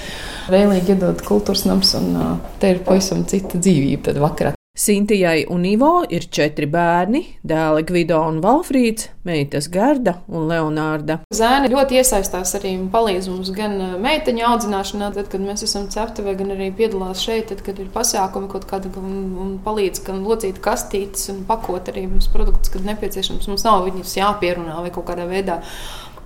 vēlīgi 0.52 0.94
iedod 0.94 1.26
kultūras 1.26 1.66
nams, 1.66 1.96
un 1.98 2.14
eh, 2.14 2.54
te 2.62 2.76
ir 2.76 2.86
pavisam 2.86 3.26
cita 3.26 3.58
dzīvība 3.58 4.10
tad 4.12 4.22
vakarā. 4.22 4.57
Sintijai 4.78 5.46
un 5.50 5.64
Ivo 5.66 6.04
ir 6.08 6.28
četri 6.30 6.66
bērni- 6.70 7.24
dēli 7.50 7.82
Gvido 7.82 8.20
un 8.22 8.36
Valfrīds, 8.38 9.08
meitas 9.26 9.66
Gerda 9.74 10.12
un 10.28 10.46
Leonārda. 10.46 11.16
Zēni 11.34 11.72
ļoti 11.72 11.98
iesaistās 11.98 12.54
arī 12.54 12.76
un 12.78 12.86
palīdz 12.92 13.26
mums 13.26 13.50
gan 13.56 13.74
uh, 13.74 13.96
meiteņu 13.98 14.44
audzināšanā, 14.46 15.08
tad, 15.16 15.32
kad 15.32 15.42
mēs 15.42 15.64
esam 15.66 15.88
ceptuvē, 15.90 16.36
gan 16.38 16.54
arī 16.54 16.68
piedalās 16.70 17.24
šeit, 17.26 17.48
tad, 17.50 17.64
kad 17.66 17.80
ir 17.82 17.88
pasākumi 17.90 18.46
kaut 18.52 18.68
kādi 18.70 18.92
un, 19.02 19.16
un 19.42 19.56
palīdz 19.64 20.04
gan 20.06 20.22
locīt 20.22 20.60
kastītes 20.62 21.26
un 21.32 21.42
pakot 21.48 21.90
arī 21.90 22.06
mums 22.06 22.30
produktus, 22.30 22.70
kad 22.70 22.86
nepieciešams. 22.86 23.48
Mums 23.50 23.66
nav 23.66 23.82
viņus 23.88 24.14
jāpierunā 24.20 24.78
vai 24.84 24.92
kaut 24.94 25.08
kādā 25.10 25.26
veidā 25.26 25.58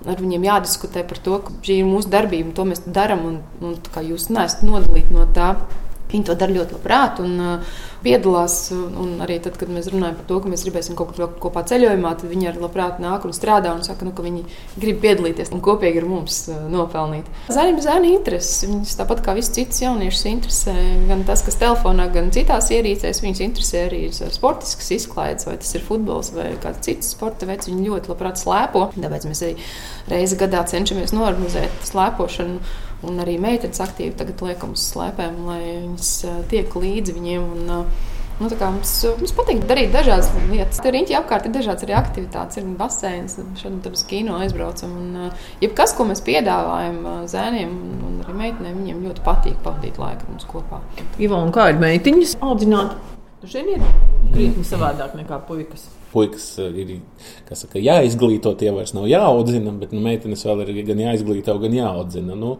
ar 0.04 0.20
viņiem 0.20 0.44
jādiskutē 0.44 1.06
par 1.08 1.22
to, 1.24 1.38
ka 1.46 1.54
šī 1.64 1.78
ir 1.80 1.88
mūsu 1.88 2.12
darbība, 2.12 2.50
un 2.50 2.56
to 2.58 2.68
mēs 2.68 2.84
darām, 2.84 3.24
un, 3.30 3.40
un 3.64 4.04
jūs 4.10 4.28
neesat 4.28 4.60
nodalīti 4.66 5.16
no 5.16 5.24
tā. 5.32 5.54
Viņi 6.12 6.28
to 6.28 6.36
dara 6.38 6.52
ļoti 6.52 6.76
labprāt 6.76 7.20
un 7.22 7.38
uh, 7.40 7.76
piedalās. 8.02 8.56
Un 8.72 9.14
arī 9.24 9.38
tad, 9.42 9.56
kad 9.60 9.70
mēs 9.72 9.88
runājam 9.92 10.18
par 10.18 10.26
to, 10.28 10.40
ka 10.42 10.50
mēs 10.52 10.64
gribēsim 10.66 10.96
kaut 10.98 11.14
kur 11.14 11.32
kopā 11.42 11.64
ceļojumā, 11.70 12.14
tad 12.20 12.30
viņi 12.32 12.50
arī 12.50 12.62
labprāt 12.62 13.00
nāk 13.02 13.26
un 13.26 13.34
strādā 13.36 13.72
un 13.76 13.84
saka, 13.86 14.06
nu, 14.06 14.12
ka 14.16 14.24
viņi 14.24 14.44
grib 14.82 15.00
piedalīties 15.04 15.52
un 15.54 15.62
kopīgi 15.64 16.02
ar 16.02 16.08
mums 16.10 16.42
uh, 16.52 16.60
nopelnīt. 16.72 17.28
Zēniem 17.52 17.80
ir 17.80 17.86
zēna 17.86 18.10
intereses. 18.12 18.66
Viņus 18.68 18.96
tāpat 19.00 19.24
kā 19.24 19.36
visus 19.38 19.54
citus 19.56 19.82
jauniešus 19.84 20.28
interesē 20.32 20.76
gan 21.08 21.24
tas, 21.28 21.44
kas 21.46 21.58
telefonā, 21.60 22.08
gan 22.14 22.32
citās 22.34 22.70
ierīcēs. 22.74 23.22
Viņus 23.24 23.44
interesē 23.46 23.86
arī 23.88 24.04
sportisks 24.12 24.92
izklaides, 24.98 25.48
vai 25.48 25.58
tas 25.62 25.74
ir 25.78 25.86
futbols 25.86 26.32
vai 26.36 26.52
kāds 26.62 26.84
cits 26.86 27.14
sporta 27.16 27.48
veids. 27.48 27.70
Viņi 27.70 27.88
ļoti 27.88 28.12
labprāt 28.12 28.40
slēpo. 28.42 28.88
Tāpēc 28.98 29.28
mēs 29.28 29.44
arī 29.46 29.68
reizi 30.12 30.38
gadā 30.40 30.64
cenšamies 30.68 31.14
norganizēt 31.16 31.86
slēpošanu 31.88 32.90
Un 33.02 33.18
arī 33.22 33.36
meitenes 33.42 33.82
aktīvi 33.82 34.14
tagad 34.18 34.42
liekam 34.46 34.76
uz 34.76 34.86
slēpēm, 34.92 35.38
lai 35.48 35.60
viņas 35.66 36.10
tiek 36.52 36.74
līdzi 36.78 37.18
viņiem. 37.18 37.52
Un, 37.58 37.86
Nu, 38.40 38.48
mums, 38.58 38.92
mums 39.20 39.32
patīk 39.36 39.60
darīt 39.68 39.92
dažādas 39.94 40.30
lietas. 40.50 40.80
Tur 40.82 40.94
riņķi 40.96 41.14
apkārt 41.14 41.44
ir 41.46 41.52
dažādas 41.54 41.84
arī 41.86 41.94
aktivitātes. 41.94 42.58
Ir 42.58 42.72
baseins, 42.80 43.36
šeit 43.60 43.86
uz 43.86 44.02
kino 44.08 44.40
aizbraucam. 44.42 44.96
Un, 44.98 45.30
jebkas, 45.62 45.94
ko 45.94 46.08
mēs 46.08 46.24
piedāvājam 46.26 46.98
zēniem 47.30 47.78
un 48.08 48.18
arī 48.24 48.36
meitenēm, 48.40 48.80
viņiem 48.80 49.06
ļoti 49.06 49.26
patīk 49.28 49.62
pavadīt 49.62 50.00
laiku 50.02 50.32
mums 50.32 50.48
kopā. 50.50 50.82
Ivo, 51.22 51.44
kā 51.54 51.70
ir 51.70 51.82
meitiņas 51.84 52.38
audzināt? 52.42 52.96
Šeit 53.46 53.74
ir 53.76 53.84
krietni 54.32 54.66
savādāk 54.66 55.14
nekā 55.18 55.38
puikas 55.46 55.86
puikas 56.12 56.48
eh, 56.62 56.80
ir 56.82 56.96
saka, 57.58 57.80
jāizglīto, 57.82 58.54
tie 58.58 58.72
vairs 58.74 58.94
nav 58.96 59.08
jāaudzina, 59.10 59.74
bet 59.80 59.94
nu, 59.96 60.02
meitenes 60.04 60.44
vēl 60.48 60.64
ir 60.66 60.82
gan 60.88 61.06
jāizglīto, 61.08 61.56
gan 61.62 61.78
jāaudzina. 61.80 62.38
Nu, 62.38 62.56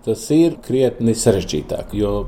Tas 0.00 0.22
ir 0.32 0.54
krietni 0.64 1.12
sarežģītāk, 1.12 1.90
jo 1.92 2.22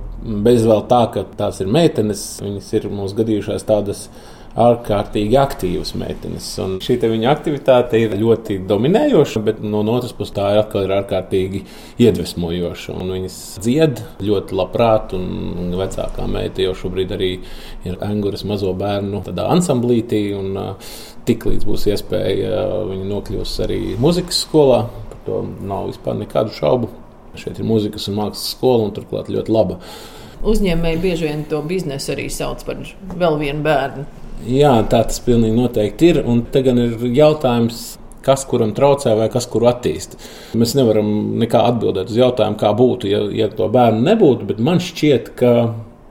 bez 0.44 0.66
vēl 0.68 0.82
tā, 0.90 1.06
ka 1.14 1.22
tās 1.38 1.62
ir 1.64 1.70
meitenes, 1.72 2.20
viņas 2.44 2.66
ir 2.76 2.86
mums 2.92 3.14
gadījušās 3.16 3.64
tādas 3.64 4.02
ārkārtīgi 4.58 5.38
aktīvas 5.40 5.94
meitenes. 5.96 6.48
Un 6.62 6.76
šī 6.84 6.98
viņa 7.00 7.30
aktivitāte 7.32 8.00
ir 8.02 8.16
ļoti 8.20 8.58
dominējoša, 8.68 9.42
bet 9.46 9.62
no 9.64 9.80
otras 9.94 10.12
puses 10.16 10.34
tā 10.36 10.50
ir 10.52 10.62
atkal 10.62 10.86
ir 10.86 10.96
ārkārtīgi 10.98 11.62
iedvesmojoša. 12.04 12.96
Un 12.98 13.14
viņas 13.16 13.38
dzied 13.64 14.02
ļoti 14.22 14.58
labprāt, 14.58 15.16
un 15.16 15.72
vecākā 15.78 16.28
meita 16.30 16.66
jau 16.66 16.76
šobrīd 16.84 17.16
arī 17.16 17.32
ir 17.88 17.98
Angūras 18.04 18.44
mazo 18.48 18.74
bērnu 18.76 19.24
ansamblītī. 19.48 20.26
Un, 20.36 20.60
Tiklīdz 21.22 21.62
būs 21.68 21.84
iespēja, 21.86 22.62
viņa 22.88 23.04
nokļūs 23.06 23.52
arī 23.62 23.76
muzikas 24.02 24.40
skolā. 24.42 24.80
Par 25.12 25.20
to 25.22 25.36
nav 25.62 25.86
vispār 25.92 26.16
nekādu 26.18 26.50
šaubu. 26.56 26.88
Šeit 27.38 27.60
ir 27.62 27.68
muzikas 27.68 28.08
un 28.10 28.18
mākslas 28.18 28.48
skola, 28.56 28.88
un 28.88 28.96
turklāt 28.96 29.30
ļoti 29.30 29.54
laba. 29.54 29.78
Uzņēmēji 30.42 30.98
bieži 31.04 31.28
vien 31.28 31.44
to 31.46 31.62
biznesu 31.62 32.16
arī 32.16 32.26
sauc 32.34 32.64
par 32.66 32.82
vēl 33.14 33.38
vienu 33.38 33.62
bērnu. 33.62 34.08
Jā, 34.48 34.74
tā 34.90 35.04
tas 35.06 35.20
pilnīgi 35.22 35.54
noteikti 35.54 36.12
ir. 36.12 36.22
Un 36.26 36.42
te 36.50 36.64
gan 36.66 36.80
ir 36.82 36.96
jautājums, 37.14 37.82
kas 38.26 38.44
kuram 38.48 38.72
traucē 38.74 39.14
vai 39.18 39.28
kas 39.32 39.46
kuru 39.50 39.68
attīst. 39.70 40.16
Mēs 40.58 40.74
nevaram 40.78 41.08
nekā 41.42 41.62
atbildēt 41.70 42.10
uz 42.10 42.18
jautājumu, 42.18 42.58
kā 42.60 42.72
būtu, 42.78 43.10
ja, 43.10 43.22
ja 43.34 43.50
to 43.52 43.68
bērnu 43.72 44.02
nebūtu, 44.06 44.48
bet 44.50 44.62
man 44.62 44.82
šķiet, 44.82 45.34
ka 45.38 45.52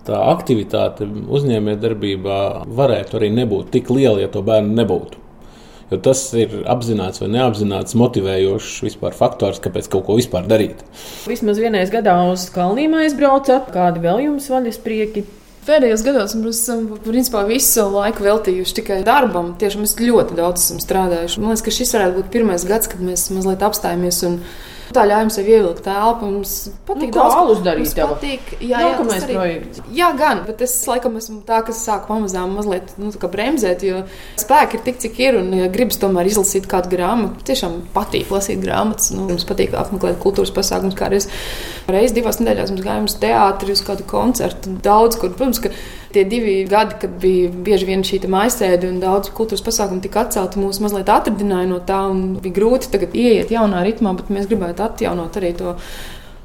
tā 0.07 0.21
aktivitāte 0.31 1.07
uzņēmējdarbībā 1.07 2.37
varētu 2.71 3.19
arī 3.19 3.31
nebūt 3.35 3.73
tik 3.75 3.91
liela, 3.93 4.21
ja 4.23 4.31
to 4.31 4.43
bērnu 4.45 4.73
nebūtu. 4.79 5.19
Jo 5.91 5.97
tas 5.99 6.21
ir 6.39 6.61
apzināts 6.71 7.19
vai 7.19 7.27
neapzināts 7.33 7.97
motivējošs 7.99 8.95
faktors, 9.17 9.59
kāpēc 9.59 9.89
kaut 9.91 10.05
ko 10.07 10.15
vispār 10.15 10.47
darīt. 10.47 10.85
Vismaz 11.27 11.59
vienreiz 11.59 11.91
gadā 11.91 12.15
uz 12.31 12.45
kalniem 12.53 12.95
aizbraucat, 13.01 13.67
kādi 13.75 13.99
vēl 14.05 14.23
jums 14.29 14.47
vaļas 14.53 14.79
prieki 14.85 15.25
Pēdējos 15.61 16.01
gados 16.01 16.33
mēs 16.39 16.59
esam 16.63 16.87
principā, 17.05 17.43
visu 17.45 17.67
savu 17.67 17.99
laiku 17.99 18.25
veltījuši 18.25 18.75
tikai 18.79 18.95
darbam. 19.05 19.51
Tiešām 19.61 19.83
mēs 19.85 19.93
ļoti 19.99 20.37
daudz 20.39 20.63
esam 20.63 20.79
strādājuši. 20.81 21.37
Man 21.37 21.51
liekas, 21.51 21.65
ka 21.67 21.73
šis 21.75 21.93
varētu 21.93 22.17
būt 22.17 22.31
pirmais 22.33 22.65
gads, 22.65 22.89
kad 22.89 23.03
mēs 23.05 23.27
mazliet 23.29 23.61
apstājamies 23.67 24.23
un 24.25 24.39
Tā 24.91 25.03
ļauj 25.07 25.25
mums 25.27 25.37
ievilkt 25.41 25.83
telpu. 25.85 26.27
Mums 26.27 26.53
patīk 26.87 27.11
nu, 27.11 27.15
daudz 27.15 27.35
ko 27.35 27.55
darīt. 27.65 27.85
Mums 27.85 28.11
patīk, 28.13 28.51
jā, 28.59 28.81
jā, 28.83 28.91
tas 28.97 29.25
arī 29.25 29.37
projekts. 29.37 29.83
Jā, 29.95 30.09
gan, 30.19 30.43
bet 30.47 30.63
es 30.65 30.75
laikam 30.89 31.15
esmu 31.19 31.39
tā, 31.47 31.61
kas 31.67 31.81
sāk 31.85 32.07
pamazām 32.09 32.55
mazliet 32.57 32.91
nu, 33.01 33.11
bremzēt, 33.35 33.85
jo 33.87 34.03
spēki 34.41 34.79
ir 34.79 34.85
tik, 34.87 34.99
cik 35.05 35.21
ir, 35.23 35.39
un 35.39 35.53
ja 35.61 35.69
gribas 35.71 36.01
tomēr 36.01 36.29
izlasīt 36.31 36.67
kādu 36.71 36.91
grāmatu. 36.95 37.45
Tiešām 37.47 37.79
patīk 37.95 38.33
lasīt 38.33 38.61
grāmatas. 38.63 39.13
Nu, 39.15 39.27
mums 39.29 39.47
patīk 39.47 39.75
apmeklēt 39.79 40.19
kultūras 40.23 40.53
pasākumus, 40.55 40.97
kā 40.99 41.11
reiz, 41.13 41.29
reiz 41.91 42.15
divās 42.15 42.41
nedēļās 42.41 42.75
mums 42.75 42.85
gājām 42.87 43.09
uz 43.09 43.17
teātri, 43.21 43.77
uz 43.77 43.85
kādu 43.87 44.07
koncertu. 44.09 44.75
Daudz 44.83 45.19
kur, 45.21 45.33
protams, 45.37 45.63
ka 45.63 45.71
tie 46.13 46.23
divi 46.27 46.55
gadi, 46.69 46.97
kad 47.01 47.13
bija 47.21 47.49
bieži 47.65 47.87
vien 47.89 48.05
šī 48.07 48.21
maisēde 48.31 48.89
un 48.89 49.01
daudz 49.01 49.31
kultūras 49.35 49.63
pasākumu 49.65 50.03
tika 50.03 50.25
atcelti, 50.25 50.61
mūs 50.61 50.81
mazliet 50.83 51.11
atradināja 51.11 51.69
no 51.69 51.81
tā. 51.83 51.99
Bija 52.41 52.57
grūti 52.59 52.91
tagad 52.93 53.15
ieiet 53.17 53.53
jaunā 53.53 53.83
ritmā, 53.87 54.15
bet 54.17 54.31
mēs 54.33 54.49
gribētu 54.51 54.85
atjaunot 54.87 55.39
arī 55.39 55.53
to 55.59 55.75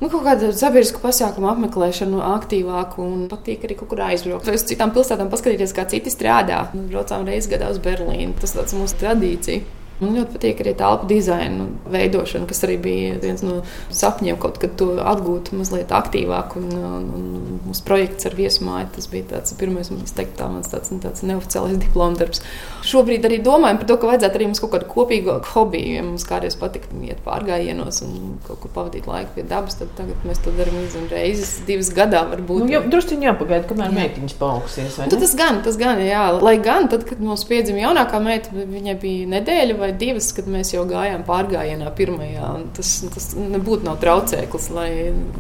nu, 0.00 0.11
kaut 0.11 0.22
kādu 0.26 0.50
sabiedrisku 0.52 1.00
pasākumu 1.05 1.48
apmeklēšanu 1.55 2.20
aktīvāku 2.35 3.02
un 3.05 3.24
patīk 3.31 3.64
arī 3.66 3.79
kaut 3.79 3.92
kur 3.94 4.05
aizbraukt. 4.11 4.50
Uz 4.52 4.66
citām 4.68 4.92
pilsētām 4.96 5.33
paskatīties, 5.33 5.74
kā 5.76 5.87
citi 5.90 6.12
strādā. 6.12 6.66
Braucām 6.76 7.26
reizes 7.29 7.50
gadā 7.52 7.72
uz 7.72 7.81
Berlīnu. 7.83 8.37
Tas 8.40 8.57
tāds 8.59 8.76
mūsu 8.76 9.00
tradīcija. 9.00 9.86
Man 10.00 10.12
ļoti 10.12 10.35
patīk 10.35 10.61
arī 10.61 10.74
telpu 10.76 11.09
dizaina 11.09 11.66
veidošana, 11.88 12.44
kas 12.50 12.61
arī 12.66 12.76
bija 12.85 13.14
viens 13.22 13.40
no 13.44 13.62
sapņiem, 13.88 14.37
kaut 14.42 14.59
kad 14.61 14.74
to 14.76 14.90
atgūt 15.00 15.52
mazliet 15.56 15.92
aktīvāk. 15.96 16.56
Un, 16.61 16.66
un, 16.76 17.06
un 17.16 17.61
mūsu 17.64 17.85
projekts 17.87 18.28
ar 18.28 18.37
viesmāju 18.37 18.90
tas 18.96 19.09
bija 19.12 19.30
tāds 19.30 19.56
pirmais, 19.56 19.88
man 19.92 20.04
teikt, 20.04 20.35
tā, 20.37 20.50
mans 20.52 20.68
tāds, 20.72 20.92
nu, 20.92 21.00
tāds 21.00 21.24
neoficiālais 21.24 21.80
diploma 21.87 22.20
darbs. 22.20 22.42
Šobrīd 22.87 23.24
arī 23.28 23.40
domājam 23.44 23.80
par 23.80 23.90
to, 23.90 23.96
ka 24.02 24.11
vajadzētu 24.11 24.40
arī 24.40 24.50
mums 24.50 24.62
kaut 24.64 24.74
kādu 24.76 24.90
kopīgu 24.92 25.38
hobiju. 25.54 25.94
Ja 25.96 26.04
mums 26.04 26.26
kādreiz 26.28 26.59
patīk 26.61 26.90
iet 27.06 27.22
pārgājienos 27.24 28.02
un 28.04 28.37
kaut 28.44 28.61
kur 28.64 28.74
pavadīt 28.76 29.09
laiku 29.09 29.38
pie 29.38 29.46
dabas, 29.48 29.78
tad 29.80 29.94
tagad 29.96 30.28
mēs 30.28 30.42
to 30.44 30.52
darām 30.59 30.76
nezinu, 30.76 31.09
reizes, 31.12 31.56
divas 31.68 31.88
gadā 31.96 32.26
varbūt. 32.28 32.66
Nu, 32.66 32.74
jau 32.74 32.82
drusciņā 32.92 33.30
jāpagaida, 33.30 33.64
kamēr 33.70 33.88
jā. 33.88 33.96
meitiņas 33.96 34.37
paaugsies. 34.40 35.00
Nu, 35.06 35.16
tas 35.16 35.35
gan, 35.38 35.62
tas 35.64 35.80
gan, 35.80 36.04
jā. 36.04 36.26
Lai 36.42 36.56
gan 36.62 36.90
tad, 36.92 37.06
kad 37.09 37.22
mums 37.22 37.46
piedzima 37.48 37.87
jaunākā 37.87 38.20
meita, 38.22 38.52
viņai 38.56 38.96
bija 39.00 39.30
nedēļa 39.37 39.78
vai 39.87 39.92
divas, 39.99 40.33
kad 40.37 40.49
mēs 40.51 40.72
jau 40.75 40.85
gājām 40.88 41.25
pārgājienā 41.27 41.90
pirmajā. 41.96 42.51
Tas, 42.77 42.92
tas 43.14 43.29
nebūtu 43.38 43.87
nav 43.87 44.01
traucēklis, 44.03 44.70
lai, 44.75 44.88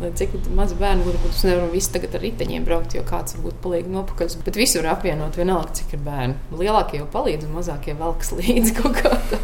lai 0.02 0.12
cik 0.18 0.36
maz 0.56 0.74
bērnu 0.78 1.06
būtu. 1.06 1.22
Mēs 1.26 1.44
nevaram 1.48 1.72
visi 1.74 1.92
tagad 1.96 2.14
ar 2.16 2.24
riteņiem 2.26 2.66
braukt, 2.66 2.94
jo 2.96 3.02
kāds 3.06 3.36
varbūt 3.38 3.58
paliek 3.64 3.90
nopakaļ. 3.90 4.36
Bet 4.46 4.60
visur 4.60 4.86
apvienot 4.90 5.38
vienalga, 5.38 5.74
cik 5.80 5.96
ir 5.98 6.04
bērni. 6.06 6.38
Lielākie 6.56 7.02
jau 7.02 7.08
palīdz, 7.12 7.48
un 7.48 7.58
mazākie 7.58 7.96
velks 7.98 8.32
līdzi 8.38 8.76
kaut 8.80 9.00
kā. 9.00 9.16
Tā. 9.32 9.42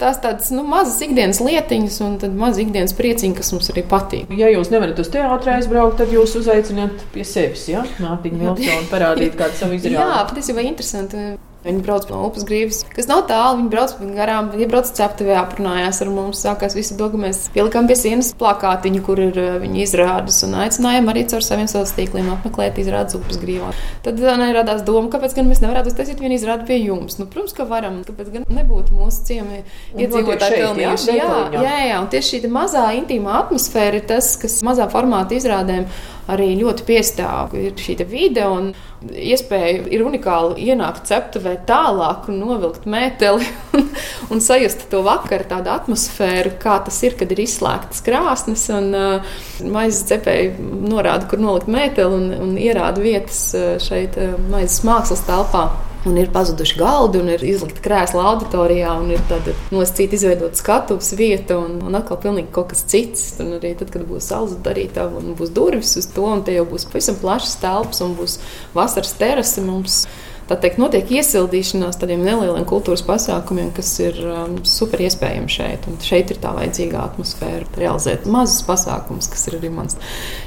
Tās 0.00 0.16
tādas 0.22 0.48
nu, 0.54 0.62
mazas 0.64 0.96
ikdienas 1.04 1.42
lietiņas, 1.44 1.98
un 2.06 2.14
tad 2.22 2.32
maza 2.36 2.62
ikdienas 2.62 2.94
prieciņa, 2.96 3.36
kas 3.36 3.52
mums 3.52 3.68
arī 3.74 3.84
patīk. 3.90 4.32
Ja 4.38 4.48
jūs 4.48 4.72
nevarat 4.72 5.02
uz 5.02 5.10
teātrī 5.12 5.58
aizbraukt, 5.58 5.98
tad 6.00 6.14
jūs 6.14 6.38
uzaicināt 6.40 7.04
pie 7.12 7.26
sevis, 7.28 7.66
ja? 7.68 7.84
Mārtiņu 8.00 8.40
Vilsonu 8.40 8.88
parādīt 8.88 9.36
kādu 9.36 9.60
savu 9.60 9.76
izrādi. 9.76 9.98
Jā, 10.00 10.24
patiesībā 10.30 10.64
interesanti. 10.64 11.28
Viņi 11.60 11.82
brauc 11.84 12.06
no 12.08 12.22
upes 12.24 12.46
grīvas, 12.48 12.78
kas 12.88 13.04
nav 13.10 13.26
tālu. 13.28 13.58
Viņi 13.58 13.70
brauc 13.72 13.90
garām, 14.16 14.46
viņi 14.54 14.68
brauc 14.70 14.88
ceptuvē, 14.96 15.34
aprunājās 15.36 15.98
ar 16.00 16.08
mums. 16.08 16.40
Sākās 16.40 16.72
visu 16.76 16.94
to, 16.96 17.10
ka 17.12 17.20
mēs 17.20 17.42
pielikām 17.52 17.88
pie 17.90 17.98
sienas 18.00 18.30
plakātiņu, 18.40 19.02
kur 19.04 19.20
ir 19.20 19.36
eh, 19.36 19.58
viņa 19.60 19.82
izrādes, 19.84 20.38
un 20.46 20.56
aicinājām 20.62 21.10
arī 21.12 21.26
caur 21.28 21.44
saviem 21.44 21.68
sociāliem 21.68 21.98
tīkliem 21.98 22.30
apmeklēt 22.32 22.80
izrādes 22.80 23.18
upes 23.18 23.36
grīvā. 23.42 23.74
Tad 24.06 24.22
eh, 24.24 24.44
radās 24.56 24.80
doma, 24.86 25.10
kāpēc 25.12 25.36
gan 25.36 25.50
mēs 25.50 25.60
nevarētu 25.60 25.92
uztaisīt 25.92 26.22
vienu 26.24 26.38
izrādi 26.38 26.64
pie 26.70 26.78
jums. 26.80 27.18
Nu, 27.20 27.28
protams, 27.28 27.52
ka 27.58 27.68
varam, 27.68 28.00
kāpēc 28.08 28.32
gan 28.38 28.48
nebūtu 28.48 28.96
mūsu 28.96 29.26
ciemi 29.28 29.60
iedzīvotāji 30.00 30.62
pelnījuši. 30.62 31.18
Jā, 31.18 31.28
jā, 31.28 31.66
jā, 31.66 31.76
jā, 31.90 32.00
un 32.00 32.08
tieši 32.14 32.40
šī 32.40 32.52
mazā 32.56 32.86
intīmā 33.02 33.36
atmosfēra 33.42 34.00
ir 34.00 34.08
tas, 34.08 34.32
kas 34.40 34.62
mazā 34.64 34.88
formāta 34.88 35.36
izrādēm 35.36 35.84
arī 36.30 36.52
ļoti 36.60 36.86
piestāv. 36.88 37.54
Ir 37.58 37.74
šī 37.80 37.96
vide 38.08 38.46
un 38.48 38.70
iespēja 39.10 39.86
ir 39.92 40.04
unikāla 40.04 40.56
ienākt 40.60 41.08
ceptuvē 41.10 41.56
tālāk 41.68 42.28
un 42.30 42.40
novilkt 42.42 42.86
mēteli 42.90 43.46
un, 43.78 43.86
un 44.34 44.42
sajust 44.44 44.86
to 44.92 45.02
vakaru, 45.06 45.48
tādu 45.50 45.72
atmosfēru, 45.74 46.54
kā 46.62 46.78
tas 46.86 47.00
ir, 47.06 47.16
kad 47.20 47.32
ir 47.32 47.44
izslēgtas 47.46 48.04
krāsnes 48.06 48.66
un 48.76 48.90
uh, 48.96 49.36
maizes 49.64 50.06
cepēji 50.10 50.54
norāda, 50.90 51.28
kur 51.30 51.42
nolikt 51.42 51.70
mēteli 51.72 52.20
un, 52.20 52.26
un 52.48 52.56
ierāda 52.60 53.02
vietas 53.04 53.46
uh, 53.56 53.76
šeit 53.82 54.20
uh, 54.20 54.36
maizes 54.52 54.82
mākslas 54.86 55.24
telpā. 55.28 55.68
Un 56.08 56.16
ir 56.16 56.30
pazuduši 56.32 56.78
galdi, 56.80 57.20
un 57.20 57.28
ir 57.28 57.42
izlikta 57.44 57.82
krēsla 57.84 58.22
auditorijā, 58.30 58.94
un 59.02 59.10
ir 59.12 59.20
tāda 59.28 59.52
nosacīta, 59.68 60.16
izveidota 60.16 60.56
skatuves 60.56 61.12
vieta, 61.18 61.58
un, 61.60 61.74
un 61.84 61.98
atkal 61.98 62.16
pilnīgi 62.22 62.48
kaut 62.54 62.70
kas 62.72 62.86
cits. 62.88 63.26
Un 63.44 63.58
arī 63.58 63.74
tad, 63.76 63.92
kad 63.92 64.06
būs 64.08 64.30
saules 64.32 64.56
darīta, 64.64 65.04
un 65.20 65.34
būs 65.36 65.52
durvis 65.52 65.92
uz 66.00 66.08
to, 66.14 66.24
un 66.24 66.40
te 66.46 66.54
jau 66.56 66.64
būs 66.70 66.88
pavisam 66.88 67.18
plašs 67.20 67.58
telpas, 67.60 68.00
un 68.06 68.16
būs 68.16 68.38
vasaras 68.72 69.12
terase 69.20 69.64
mums. 69.66 70.06
Tā 70.48 70.56
teikt, 70.58 70.80
notiek 70.82 71.12
iesildīšanās 71.14 72.00
tādiem 72.00 72.24
nelieliem 72.26 72.64
kultūras 72.66 73.04
pasākumiem, 73.06 73.68
kas 73.76 73.92
ir 74.02 74.16
um, 74.24 74.56
super 74.66 75.04
iespējami 75.04 75.52
šeit. 75.52 75.84
Un 75.86 76.00
šeit 76.02 76.32
ir 76.32 76.40
tā 76.42 76.50
vajadzīgā 76.56 77.04
atmosfēra, 77.10 77.68
realizēt 77.78 78.24
mazus 78.26 78.64
pasākumus, 78.66 79.28
kas 79.30 79.46
ir 79.46 79.60
arī 79.60 79.70
mans 79.76 80.00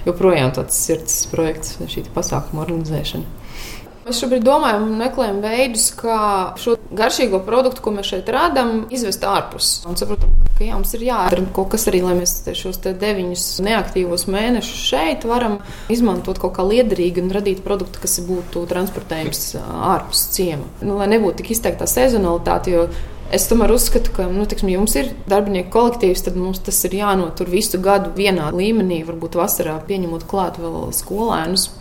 joprojām 0.10 0.52
tāds 0.58 0.82
sirds 0.82 1.22
projekts, 1.32 1.78
šī 1.94 2.04
pasākuma 2.18 2.66
organizēšana. 2.66 3.43
Mēs 4.04 4.18
šobrīd 4.20 4.44
domājam 4.44 4.84
un 4.84 4.98
meklējam 5.00 5.38
veidus, 5.40 5.86
kā 5.96 6.18
šo 6.60 6.76
garšīgo 6.92 7.40
produktu, 7.46 7.86
ko 7.86 7.94
mēs 7.96 8.10
šeit 8.12 8.32
radām, 8.36 8.82
izvest 8.92 9.24
ārpus. 9.24 9.70
Un 9.88 9.96
saprotam, 10.00 10.34
ka 10.58 10.66
jā, 10.66 10.76
mums 10.76 10.92
ir 10.98 11.06
jādara 11.08 11.46
kaut 11.56 11.72
kas 11.72 11.88
arī, 11.88 12.02
lai 12.04 12.18
mēs 12.18 12.36
šos 12.60 12.82
deviņus 12.84 13.46
neaktīvos 13.64 14.28
mēnešus 14.28 14.84
šeit 14.90 15.24
varam 15.30 15.62
izmantot 15.94 16.42
kaut 16.44 16.58
kā 16.58 16.68
liederīgi 16.68 17.24
un 17.24 17.32
radīt 17.32 17.64
produktu, 17.64 18.04
kas 18.04 18.20
būtu 18.28 18.66
transportējams 18.74 19.46
ārpus 19.64 20.28
ciema. 20.36 20.68
Nu, 20.84 21.00
lai 21.00 21.08
nebūtu 21.16 21.40
tik 21.40 21.56
izteikta 21.56 21.88
sezonalitāte, 21.90 22.76
jo 22.76 22.88
Es 23.34 23.48
tomēr 23.50 23.72
uzskatu, 23.74 24.12
ka, 24.14 24.28
nu, 24.30 24.44
tiksim, 24.46 24.68
ja 24.70 24.78
jums 24.78 24.94
ir 25.00 25.08
darbinieku 25.32 25.72
kolektīvs, 25.74 26.22
tad 26.28 26.36
mums 26.38 26.60
tas 26.62 26.78
ir 26.86 26.94
jānotur 27.00 27.50
visu 27.50 27.80
gadu 27.82 28.12
vienā 28.14 28.52
līmenī, 28.54 29.00
varbūt 29.08 29.40
vasarā 29.40 29.80
pieņemot 29.88 30.28
klāt 30.30 30.60
vēl 30.62 30.92
skolēnus 30.94 31.72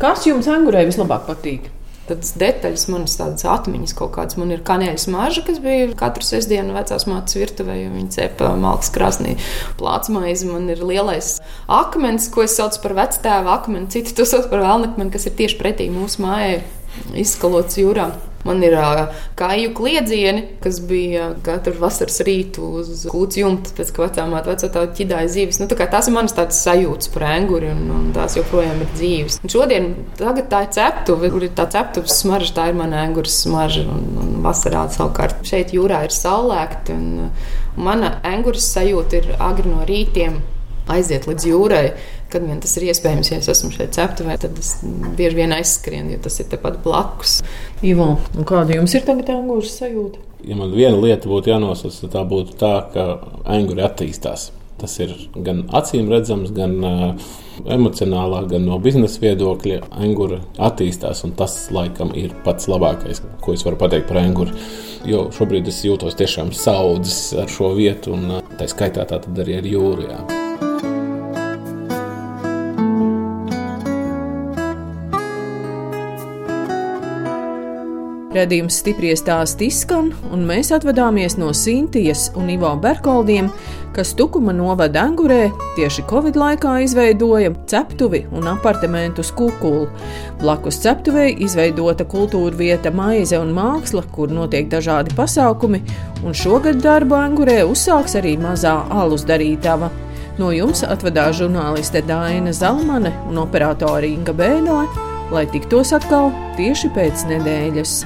Kas 0.00 0.26
jums 0.26 0.48
angurē 0.50 0.84
vislabāk 0.88 1.26
patīk? 1.28 1.70
Tādas 2.02 2.32
detaļas, 2.34 2.88
manas 2.90 3.14
tādas 3.14 3.44
atmiņas 3.46 3.94
kaut 3.94 4.10
kādas. 4.16 4.36
Man 4.40 4.50
ir 4.50 4.64
kanēļas 4.66 5.06
maža, 5.12 5.44
kas 5.46 5.60
bija 5.62 5.92
katru 5.98 6.26
sestdienu 6.26 6.74
vecās 6.74 7.06
mātes 7.06 7.38
virtuvē, 7.38 7.76
jo 7.78 7.92
viņa 7.94 8.10
cepa 8.16 8.50
malkas 8.58 8.90
krāsnī 8.94 9.36
plātsmaizi. 9.78 10.48
Man 10.50 10.66
ir 10.74 10.82
lielais 10.82 11.36
akmens, 11.70 12.26
ko 12.34 12.42
es 12.42 12.56
saucu 12.58 12.82
par 12.82 12.96
vectēva 12.98 13.54
akmeni, 13.54 13.90
citi 13.94 14.16
to 14.18 14.26
sauc 14.26 14.50
par 14.50 14.64
vēlnakmeni, 14.64 15.14
kas 15.14 15.28
ir 15.30 15.38
tieši 15.38 15.60
pretī 15.62 15.86
mūsu 15.94 16.26
mājai, 16.26 16.58
izskalots 17.22 17.78
jūrā. 17.78 18.10
Man 18.46 18.62
ir 18.66 18.74
kāju 19.38 19.70
kliedzieni, 19.76 20.42
kas 20.62 20.80
bija 20.86 21.28
katru 21.46 21.76
vasaras 21.78 22.18
rītu 22.26 22.72
uz 22.80 23.04
kūts 23.10 23.38
jumta, 23.38 23.70
pēc 23.76 23.92
ka 23.94 24.06
vecā 24.06 24.26
māte 24.30 24.50
vecāta 24.50 24.82
ķidāja 24.98 25.30
zīves. 25.30 25.60
Nu, 25.62 25.68
tā 25.70 25.86
tās 25.90 26.10
ir 26.10 26.16
manas 26.16 26.34
tādas 26.36 26.58
sajūtas 26.64 27.12
par 27.14 27.28
anguri, 27.30 27.70
un, 27.70 27.84
un 27.94 28.08
tās 28.16 28.34
joprojām 28.38 28.82
ir 28.82 28.90
dzīves. 28.96 29.38
Un 29.42 29.54
šodien 29.54 29.90
tā 30.18 30.64
ir 30.66 30.72
ceptuve, 30.74 31.30
kur 31.32 31.46
ir 31.46 31.54
tā 31.58 31.68
ceptuves 31.70 32.18
smarža, 32.24 32.56
tā 32.58 32.70
ir 32.72 32.78
mana 32.78 33.04
anguras 33.06 33.38
smarža. 33.44 33.86
Un, 33.92 34.08
un 34.22 34.32
vasarā 34.42 34.88
savukārt 34.90 35.44
šeit 35.46 35.74
jūrā 35.76 36.02
ir 36.08 36.16
saulēkta, 36.16 36.98
un, 36.98 37.28
un 37.76 37.86
mana 37.90 38.16
anguras 38.26 38.66
sajūta 38.74 39.22
ir 39.22 39.36
agri 39.38 39.70
no 39.70 39.86
rītiem 39.86 40.40
aiziet 40.90 41.28
līdz 41.28 41.46
jūrai. 41.46 41.84
Kad 42.32 42.46
vien 42.48 42.60
tas 42.64 42.72
ir 42.78 42.86
iespējams, 42.88 43.28
ja 43.28 43.38
es 43.42 43.48
esmu 43.52 43.68
šeit 43.74 43.92
ceptuvē, 43.92 44.38
tad 44.40 44.56
es 44.56 44.78
bieži 45.18 45.36
vien 45.36 45.52
aizskrienu, 45.52 46.14
jo 46.14 46.22
tas 46.24 46.38
ir 46.40 46.48
tepat 46.48 46.78
blakus. 46.84 47.42
Ivo, 47.84 48.14
kāda 48.48 48.78
jums 48.78 48.94
ir 48.96 49.04
tagad 49.04 49.28
angūras 49.34 49.74
sajūta? 49.82 50.22
Ja 50.48 50.56
man 50.56 50.72
viena 50.72 50.96
lieta 50.96 51.28
būtu 51.28 51.52
jānosauc, 51.52 51.98
tad 52.00 52.14
tā 52.16 52.24
būtu 52.30 52.56
tā, 52.58 52.72
ka 52.94 53.06
anguri 53.44 53.84
attīstās. 53.84 54.48
Tas 54.80 54.96
ir 54.98 55.12
gan 55.36 55.66
acīm 55.76 56.08
redzams, 56.10 56.50
gan 56.56 56.72
uh, 56.82 57.34
emocionālā, 57.70 58.40
gan 58.50 58.64
no 58.66 58.80
biznesa 58.82 59.20
viedokļa. 59.22 59.82
Angura 59.92 60.40
attīstās, 60.56 61.22
un 61.28 61.36
tas 61.38 61.54
laikam 61.74 62.10
ir 62.18 62.32
pats 62.46 62.66
labākais, 62.72 63.22
ko 63.44 63.54
es 63.54 63.66
varu 63.68 63.78
pateikt 63.84 64.08
par 64.08 64.22
anguru. 64.24 64.56
Jo 65.06 65.28
šobrīd 65.36 65.68
es 65.70 65.84
jūtos 65.84 66.16
tiešām 66.18 66.50
saudzis 66.56 67.34
ar 67.38 67.52
šo 67.52 67.74
vietu, 67.78 68.16
un 68.16 68.40
uh, 68.40 68.54
tā 68.58 68.70
skaitā 68.72 69.06
tā 69.06 69.20
arī 69.44 69.60
ar 69.60 69.70
jūru. 69.76 70.08
Jā. 70.08 70.90
Redījums 78.32 78.78
stipri 78.80 79.10
stāst 79.12 79.60
izskan, 79.60 80.06
un 80.32 80.46
mēs 80.48 80.70
atvadāmies 80.72 81.34
no 81.36 81.50
Sintijas 81.52 82.30
un 82.40 82.48
Ivo 82.48 82.70
Berkoldiem, 82.80 83.50
kas 83.92 84.14
Tukuma 84.16 84.54
novada 84.56 85.02
Angurē 85.04 85.50
tieši 85.76 86.06
Covid 86.08 86.38
laikā 86.40 86.78
izveidoja 86.86 87.52
ceptuvi 87.68 88.22
un 88.32 88.48
apartamentu 88.54 89.20
skukulu. 89.20 89.84
Blakus 90.40 90.80
ceptuvei 90.80 91.36
izveidota 91.44 92.08
kultūra 92.08 92.56
vieta 92.56 92.94
Maize 92.96 93.36
un 93.36 93.52
Māksla, 93.52 94.06
kur 94.16 94.32
notiek 94.32 94.72
dažādi 94.72 95.12
pasākumi, 95.18 95.84
un 96.24 96.32
šogad 96.32 96.80
darbu 96.80 97.20
Angurē 97.20 97.60
uzsāks 97.68 98.16
arī 98.16 98.38
mazā 98.40 98.78
alus 98.88 99.28
darītava. 99.28 99.92
No 100.40 100.54
jums 100.56 100.86
atvedās 100.88 101.36
žurnāliste 101.36 102.00
Dāna 102.08 102.56
Zalmane 102.56 103.12
un 103.28 103.44
operātore 103.44 104.08
Inga 104.08 104.32
Bēdelē 104.32 105.11
lai 105.32 105.46
tiktos 105.48 105.94
atkal 105.96 106.30
tieši 106.58 106.92
pēc 106.92 107.24
nedēļas. 107.30 108.02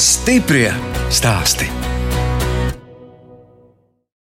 Stiprie 0.00 0.70
stāstī. 1.12 1.89